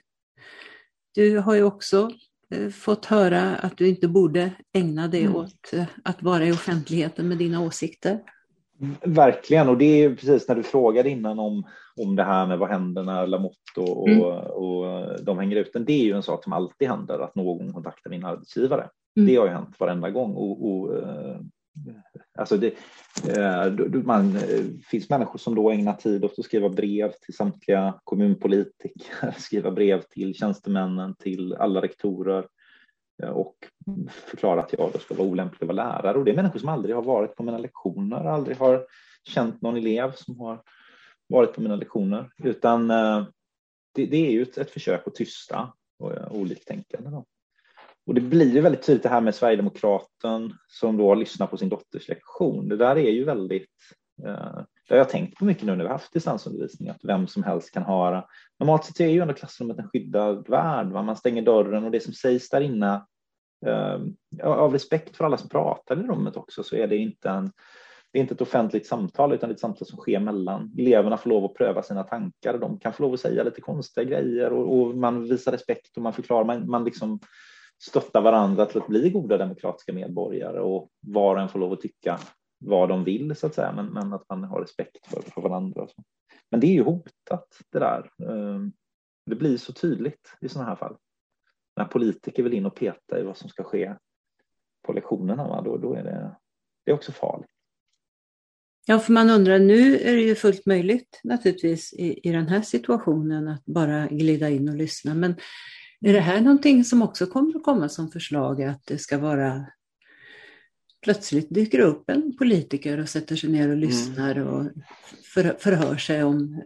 [1.15, 2.11] du har ju också
[2.51, 5.35] eh, fått höra att du inte borde ägna dig mm.
[5.35, 8.19] åt eh, att vara i offentligheten med dina åsikter.
[9.03, 11.63] Verkligen, och det är precis när du frågade innan om,
[12.01, 14.21] om det här med vad händer när Lamotte och, mm.
[14.21, 15.85] och, och de hänger ut den.
[15.85, 18.89] Det är ju en sak som alltid händer, att någon kontaktar min arbetsgivare.
[19.17, 19.27] Mm.
[19.27, 20.33] Det har ju hänt varenda gång.
[20.33, 21.39] Och, och eh,
[22.39, 22.73] alltså det,
[23.37, 27.99] eh, man, eh, finns människor som då ägnar tid åt att skriva brev till samtliga
[28.03, 32.45] kommunpolitiker, skriva brev till tjänstemännen, till alla rektorer
[33.23, 33.55] Eh, och
[34.09, 36.17] förklara att jag då ska vara olämplig att vara lärare.
[36.17, 38.85] Och det är människor som aldrig har varit på mina lektioner, aldrig har
[39.23, 40.61] känt någon elev som har
[41.27, 43.25] varit på mina lektioner, utan eh,
[43.93, 47.09] det, det är ju ett, ett, försök att tysta eh, oliktänkande.
[47.09, 47.25] Då.
[48.05, 51.69] Och det blir ju väldigt tydligt det här med Sverigedemokraten som då lyssnar på sin
[51.69, 52.69] dotters lektion.
[52.69, 53.75] Det där är ju väldigt
[54.25, 57.43] eh, det har jag tänkt på mycket nu när vi haft distansundervisning, att vem som
[57.43, 58.25] helst kan höra.
[58.59, 60.87] Normalt sett är ju ändå klassrummet en skyddad värld.
[60.87, 61.01] Va?
[61.01, 63.05] Man stänger dörren och det som sägs där inne,
[63.65, 63.99] eh,
[64.43, 67.51] av respekt för alla som pratar i rummet också, så är det inte en
[68.11, 71.45] det är inte ett offentligt samtal utan ett samtal som sker mellan eleverna får lov
[71.45, 72.57] att pröva sina tankar.
[72.57, 76.03] De kan få lov att säga lite konstiga grejer och, och man visar respekt och
[76.03, 76.45] man förklarar.
[76.45, 77.19] Man, man liksom
[77.89, 81.81] stöttar varandra till att bli goda demokratiska medborgare och var och en får lov att
[81.81, 82.19] tycka
[82.57, 85.81] vad de vill så att säga, men, men att man har respekt för, för varandra.
[85.81, 86.03] Och så.
[86.51, 88.11] Men det är ju hotat det där.
[88.29, 88.71] Ehm,
[89.25, 90.97] det blir så tydligt i sådana här fall.
[91.75, 93.95] När politiker vill in och peta i vad som ska ske
[94.85, 95.61] på lektionerna, va?
[95.61, 96.35] Då, då är det,
[96.85, 97.49] det är också farligt.
[98.85, 102.61] Ja, för man undrar, nu är det ju fullt möjligt naturligtvis i, i den här
[102.61, 105.13] situationen att bara glida in och lyssna.
[105.13, 105.35] Men
[106.01, 109.65] är det här någonting som också kommer att komma som förslag att det ska vara
[111.07, 113.79] plötsligt dyker upp en politiker och sätter sig ner och mm.
[113.79, 114.47] lyssnar mm.
[114.47, 114.65] och
[115.33, 116.63] för, förhör sig om,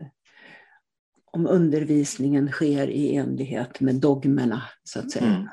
[1.31, 5.25] om undervisningen sker i enlighet med dogmerna, så att säga.
[5.25, 5.47] Mm.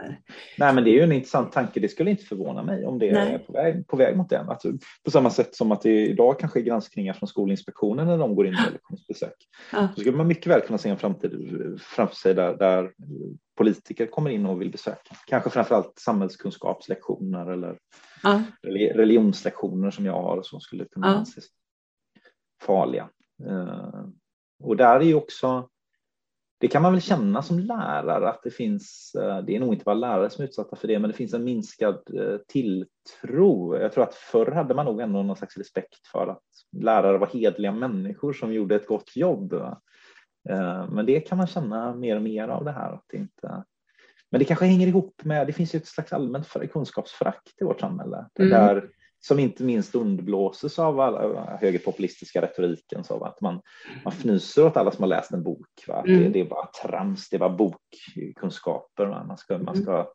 [0.59, 1.81] Nej, men det är ju en intressant tanke.
[1.81, 3.35] Det skulle inte förvåna mig om det Nej.
[3.35, 4.41] är på väg, på väg mot det.
[4.41, 4.73] Alltså,
[5.05, 8.47] på samma sätt som att det idag kanske är granskningar från Skolinspektionen när de går
[8.47, 9.37] in med lektionsbesök.
[9.73, 9.89] Ja.
[9.95, 11.33] Så skulle man mycket väl kunna se en framtid
[11.81, 12.91] framför sig där, där
[13.59, 15.17] politiker kommer in och vill besöka.
[15.27, 17.77] Kanske framförallt samhällskunskapslektioner eller
[18.23, 18.43] ja.
[18.95, 21.13] religionslektioner som jag har som skulle kunna ja.
[21.13, 21.45] anses
[22.63, 23.09] farliga.
[23.47, 24.07] Uh,
[24.65, 25.69] och där är ju också,
[26.61, 29.85] det kan man väl känna som lärare att det finns, uh, det är nog inte
[29.85, 33.77] bara lärare som är utsatta för det, men det finns en minskad uh, tilltro.
[33.77, 36.45] Jag tror att förr hade man nog ändå någon slags respekt för att
[36.77, 39.55] lärare var hedliga människor som gjorde ett gott jobb.
[40.49, 42.93] Eh, men det kan man känna mer och mer av det här.
[42.93, 43.65] Att det inte...
[44.31, 47.81] Men det kanske hänger ihop med, det finns ju ett slags allmänt kunskapsförakt i vårt
[47.81, 48.27] samhälle.
[48.39, 48.51] Mm.
[48.51, 53.05] Där, som inte minst underblåses av alla högerpopulistiska retoriken.
[53.05, 53.61] Så att man,
[54.05, 55.85] man fnyser åt alla som har läst en bok.
[55.89, 56.05] Va?
[56.07, 56.23] Mm.
[56.23, 59.07] Det, det, är bara trams, det är bara bokkunskaper.
[59.07, 59.25] Va?
[59.25, 59.83] Man ska, man mm.
[59.83, 60.13] ska,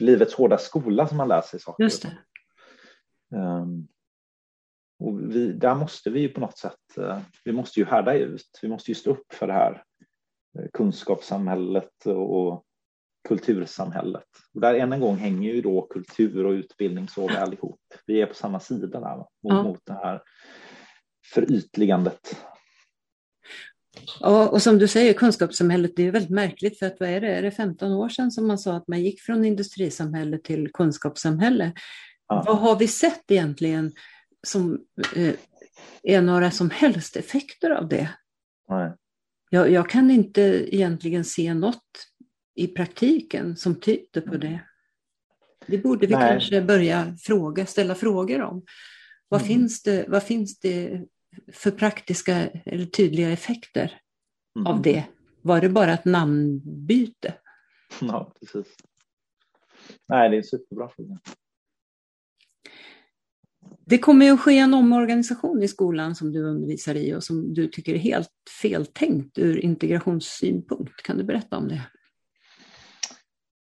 [0.00, 1.84] livets hårda skola som man lär sig saker.
[1.84, 2.18] Just det.
[3.36, 3.88] Um,
[4.98, 8.58] och vi, där måste vi ju på något sätt, eh, vi måste ju härda ut,
[8.62, 9.82] vi måste ju stå upp för det här
[10.58, 12.64] eh, kunskapssamhället och
[13.28, 14.28] kultursamhället.
[14.54, 17.80] Och där än en gång hänger ju då kultur och utbildning så väl ihop.
[18.06, 19.62] Vi är på samma sida där mot, ja.
[19.62, 20.22] mot det här
[21.34, 22.36] förytligandet.
[24.20, 27.34] Ja, och som du säger, kunskapssamhället, det är väldigt märkligt för att vad är det,
[27.34, 31.72] är det 15 år sedan som man sa att man gick från industrisamhälle till kunskapssamhälle?
[32.28, 32.44] Ja.
[32.46, 33.92] Vad har vi sett egentligen
[34.46, 34.78] som
[35.16, 35.34] eh,
[36.02, 38.08] är några som helst effekter av det.
[38.68, 38.92] Nej.
[39.50, 40.40] Jag, jag, kan inte
[40.76, 42.08] egentligen se något
[42.54, 44.60] i praktiken som tyder på det.
[45.66, 46.28] Det borde vi Nej.
[46.28, 48.64] kanske börja fråga, ställa frågor om.
[49.28, 49.48] Vad, mm.
[49.48, 51.02] finns det, vad finns det
[51.52, 54.00] för praktiska eller tydliga effekter
[54.56, 54.66] mm.
[54.66, 55.04] av det?
[55.42, 57.34] Var det bara ett namnbyte?
[58.00, 58.74] Ja, precis.
[60.08, 61.18] Nej, det är en superbra fråga.
[63.86, 67.54] Det kommer ju att ske en omorganisation i skolan som du undervisar i och som
[67.54, 68.30] du tycker är helt
[68.62, 71.02] feltänkt ur integrationssynpunkt.
[71.02, 71.82] Kan du berätta om det?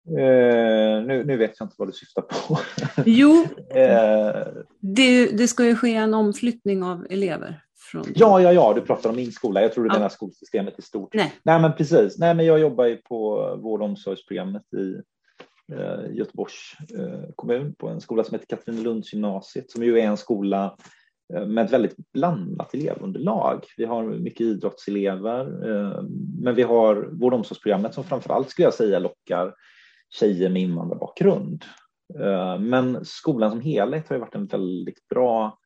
[0.10, 2.60] Uh, nu, nu, vet jag inte vad du syftar på.
[3.06, 7.62] jo, uh, det, det, ska ju ske en omflyttning av elever.
[7.92, 8.06] Från...
[8.16, 9.62] Ja, ja, ja, du pratar om min skola.
[9.62, 9.94] Jag tror du ja.
[9.94, 11.14] menar skolsystemet i stort.
[11.14, 11.34] Nej.
[11.44, 12.18] Nej, men precis.
[12.20, 15.02] Nej, men jag jobbar ju på vård och omsorgsprogrammet i
[15.72, 20.78] Eh, Göteborgs eh, kommun på en skola som heter Katrinelundsgymnasiet som ju är en skola
[21.34, 23.66] eh, med ett väldigt blandat elevunderlag.
[23.78, 25.46] Vi har mycket idrottselever,
[26.42, 29.54] men vi har vård och omsorgsprogrammet som framförallt skulle jag säga lockar
[30.12, 31.66] tjejer med invandrarbakgrund.
[32.20, 35.58] Eh, men skolan som helhet har ju varit en väldigt bra,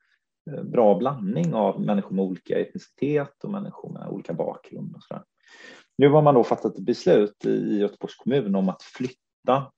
[0.52, 4.96] eh, bra blandning av människor med olika etnicitet och människor med olika bakgrund.
[4.96, 5.24] Och så där.
[5.98, 9.72] Nu har man då fattat ett beslut i Göteborgs kommun om att flytta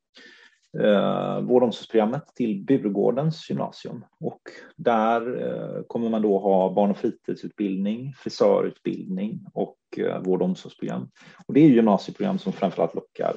[0.83, 4.41] eh, vård och omsorgsprogrammet till Burgårdens gymnasium och
[4.75, 11.09] där eh, kommer man då ha barn och fritidsutbildning, frisörutbildning och eh, vård och omsorgsprogram.
[11.47, 13.35] Och det är gymnasieprogram som framförallt lockar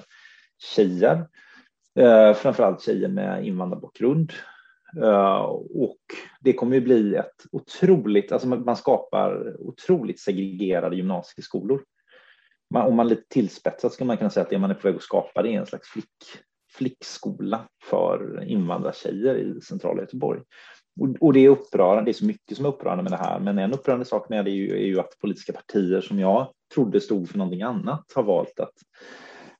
[0.61, 1.27] tjejer,
[1.99, 4.33] eh, framförallt tjejer med invandrarbakgrund.
[5.03, 5.43] Eh,
[5.75, 6.01] och
[6.41, 11.81] det kommer ju bli ett otroligt, alltså man skapar otroligt segregerade gymnasieskolor
[12.71, 14.97] man, om man lite tillspetsat skulle man kunna säga att det man är på väg
[14.97, 16.07] att skapa det är en slags flick,
[16.73, 20.41] flickskola för invandrartjejer i centrala Göteborg.
[21.01, 23.41] Och, och, det är upprörande, det är så mycket som är upprörande med det här,
[23.41, 26.53] men en upprörande sak med det är ju, är ju att politiska partier som jag
[26.75, 28.75] trodde stod för någonting annat har valt att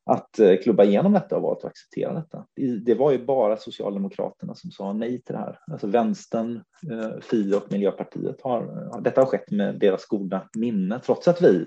[0.05, 2.47] att eh, klubba igenom detta och valt att acceptera detta.
[2.85, 5.59] Det var ju bara Socialdemokraterna som sa nej till det här.
[5.73, 11.29] Alltså vänstern, eh, Fi och Miljöpartiet har, detta har skett med deras goda minne, trots
[11.29, 11.67] att vi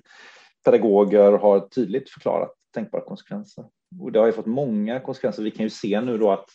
[0.65, 3.65] pedagoger har tydligt förklarat tänkbara konsekvenser.
[4.01, 5.43] Och det har ju fått många konsekvenser.
[5.43, 6.49] Vi kan ju se nu då att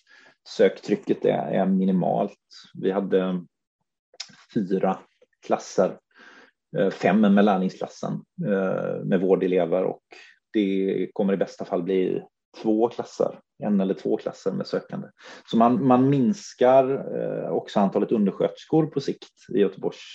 [0.48, 2.38] söktrycket är, är minimalt.
[2.74, 3.44] Vi hade
[4.54, 4.98] fyra
[5.46, 5.98] klasser,
[6.78, 8.24] eh, fem med lärlingsklassen
[9.04, 10.02] med vårdelever och
[10.52, 12.22] det kommer i bästa fall bli
[12.62, 15.08] två klasser, en eller två klasser med sökande.
[15.50, 20.14] Så man, man minskar eh, också antalet undersköterskor på sikt i Göteborgs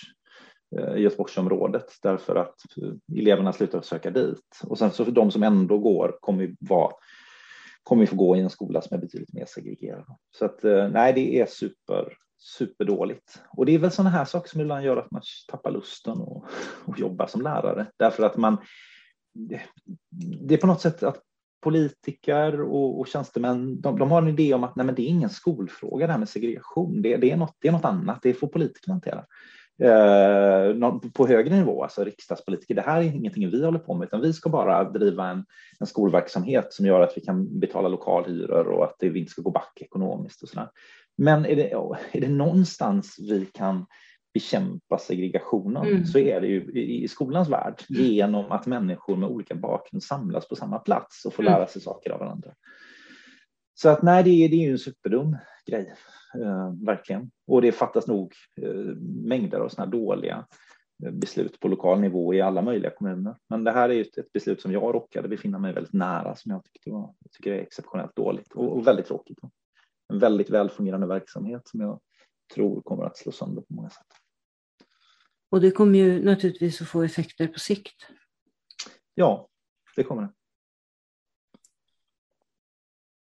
[0.96, 2.54] i Göteborgsområdet därför att
[3.18, 4.60] eleverna slutar söka dit.
[4.62, 6.92] Och sen så för de som ändå går kommer ju vara
[7.84, 10.04] kommer få gå i en skola som är betydligt mer segregerad.
[10.38, 13.42] Så att eh, nej, det är super, superdåligt.
[13.56, 16.46] Och det är väl sådana här saker som ibland gör att man tappar lusten och,
[16.84, 17.86] och jobba som lärare.
[17.96, 18.58] Därför att man,
[20.48, 21.20] det är på något sätt att
[21.64, 25.06] politiker och, och tjänstemän, de, de, har en idé om att nej, men det är
[25.06, 27.02] ingen skolfråga det här med segregation.
[27.02, 29.24] Det, det, är, något, det är något annat, det får politikerna hantera
[29.82, 32.74] eh, på högre nivå, alltså riksdagspolitiker.
[32.74, 35.44] Det här är ingenting vi håller på med, utan vi ska bara driva en,
[35.80, 39.42] en skolverksamhet som gör att vi kan betala lokalhyror och att det, vi inte ska
[39.42, 40.68] gå back ekonomiskt och sådär.
[41.16, 41.70] Men är det,
[42.12, 43.86] är det någonstans vi kan
[44.34, 46.04] bekämpa segregationen mm.
[46.04, 50.56] så är det ju i skolans värld genom att människor med olika bakgrund samlas på
[50.56, 51.52] samma plats och får mm.
[51.52, 52.54] lära sig saker av varandra.
[53.74, 55.94] Så att nej, det är, det är ju en superdum grej,
[56.40, 57.30] eh, verkligen.
[57.46, 58.32] Och det fattas nog
[58.62, 60.46] eh, mängder av sådana dåliga
[61.04, 63.36] eh, beslut på lokal nivå i alla möjliga kommuner.
[63.48, 66.36] Men det här är ju ett, ett beslut som jag råkade befinna mig väldigt nära
[66.36, 69.38] som jag tyckte var, jag tycker är exceptionellt dåligt och, och väldigt tråkigt.
[70.12, 72.00] En väldigt välfungerande verksamhet som jag
[72.54, 74.06] tror kommer att slå sönder på många sätt.
[75.54, 78.06] Och det kommer ju naturligtvis att få effekter på sikt.
[79.14, 79.48] Ja,
[79.96, 80.32] det kommer det.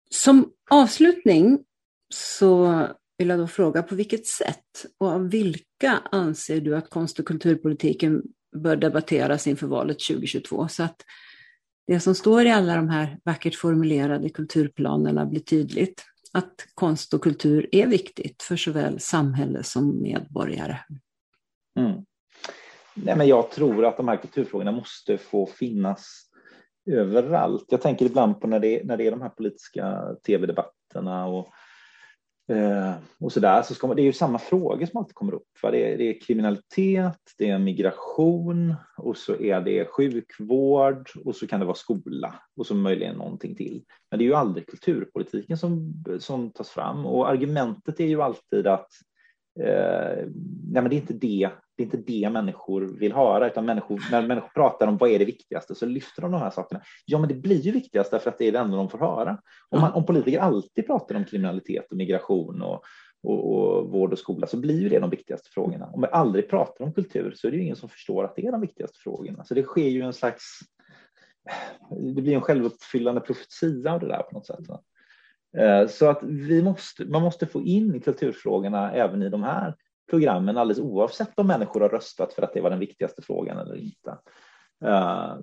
[0.09, 1.65] Som avslutning
[2.13, 7.19] så vill jag då fråga på vilket sätt och av vilka anser du att konst
[7.19, 8.23] och kulturpolitiken
[8.55, 11.01] bör debatteras inför valet 2022 så att
[11.87, 16.05] det som står i alla de här vackert formulerade kulturplanerna blir tydligt.
[16.33, 20.77] Att konst och kultur är viktigt för såväl samhälle som medborgare.
[21.79, 22.05] Mm.
[22.95, 26.31] Nej, men jag tror att de här kulturfrågorna måste få finnas
[26.85, 27.65] överallt.
[27.67, 31.47] Jag tänker ibland på när det, när det är de här politiska tv-debatterna och,
[32.55, 33.61] eh, och så där.
[33.61, 35.47] Så ska man, det är ju samma frågor som alltid kommer upp.
[35.61, 41.47] Det, är, det är kriminalitet, det är migration och så är det sjukvård och så
[41.47, 43.83] kan det vara skola och så möjligen någonting till.
[44.09, 48.67] Men det är ju aldrig kulturpolitiken som, som tas fram och argumentet är ju alltid
[48.67, 48.89] att
[49.59, 50.25] eh,
[50.71, 51.49] nej men det är inte det
[51.81, 55.19] det är inte det människor vill höra, utan människor, när människor pratar om vad är
[55.19, 56.81] det viktigaste så lyfter de de här sakerna.
[57.05, 59.37] Ja, men det blir ju viktigast därför att det är det enda de får höra.
[59.69, 62.83] Om, man, om politiker alltid pratar om kriminalitet och migration och,
[63.23, 65.85] och, och, vård och skola så blir ju det de viktigaste frågorna.
[65.93, 68.45] Om vi aldrig pratar om kultur så är det ju ingen som förstår att det
[68.45, 69.43] är de viktigaste frågorna.
[69.43, 70.59] Så det sker ju en slags,
[72.15, 74.59] det blir en självuppfyllande profetia av det där på något sätt.
[75.57, 79.75] Eh, så att vi måste, man måste få in kulturfrågorna även i de här
[80.11, 83.75] programmen alldeles oavsett om människor har röstat för att det var den viktigaste frågan eller
[83.75, 84.17] inte.
[84.85, 85.35] Uh,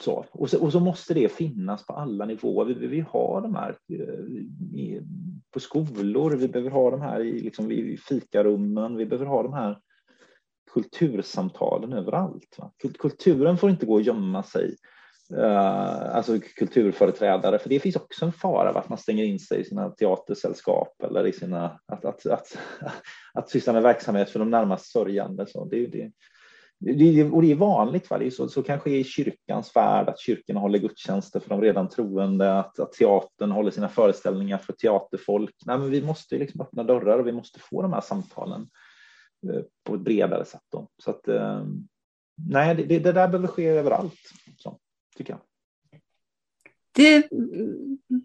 [0.00, 0.24] så.
[0.32, 2.66] Och, så, och så måste det finnas på alla nivåer.
[2.66, 5.00] Vi behöver ha de här uh, i,
[5.50, 9.52] på skolor, vi behöver ha de här i, liksom, i fikarummen, vi behöver ha de
[9.52, 9.78] här
[10.72, 12.56] kultursamtalen överallt.
[12.58, 12.72] Va?
[12.98, 14.76] Kulturen får inte gå och gömma sig
[15.32, 19.64] Uh, alltså kulturföreträdare, för det finns också en fara att man stänger in sig i
[19.64, 22.58] sina teatersällskap eller i sina, att, att, att,
[23.34, 25.46] att syssla med verksamhet för de närmast sörjande.
[25.46, 26.12] Så det, det,
[26.78, 28.18] det, och det är vanligt, va?
[28.18, 31.88] det är så, så kanske i kyrkans värld att kyrkorna håller gudstjänster för de redan
[31.88, 35.54] troende, att, att teatern håller sina föreställningar för teaterfolk.
[35.66, 38.68] Nej, men vi måste liksom öppna dörrar och vi måste få de här samtalen
[39.48, 40.66] eh, på ett bredare sätt.
[40.72, 40.88] Då.
[41.02, 41.64] Så att, eh,
[42.50, 44.20] nej, det, det, där behöver ske överallt.
[44.56, 44.78] Så
[45.16, 45.40] tycker jag.
[46.92, 47.28] Det är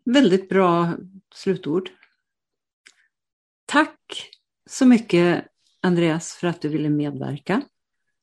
[0.06, 0.94] väldigt bra
[1.34, 1.90] slutord.
[3.66, 4.32] Tack
[4.70, 5.46] så mycket
[5.82, 7.62] Andreas för att du ville medverka.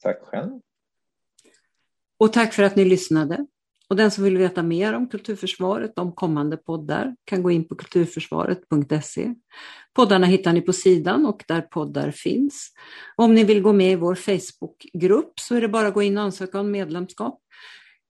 [0.03, 0.61] Tack själv.
[2.19, 3.47] Och tack för att ni lyssnade.
[3.89, 7.75] Och den som vill veta mer om Kulturförsvaret, om kommande poddar, kan gå in på
[7.75, 9.35] kulturförsvaret.se.
[9.93, 12.73] Poddarna hittar ni på sidan och där poddar finns.
[13.17, 16.19] Om ni vill gå med i vår Facebookgrupp så är det bara att gå in
[16.19, 17.41] och ansöka om medlemskap.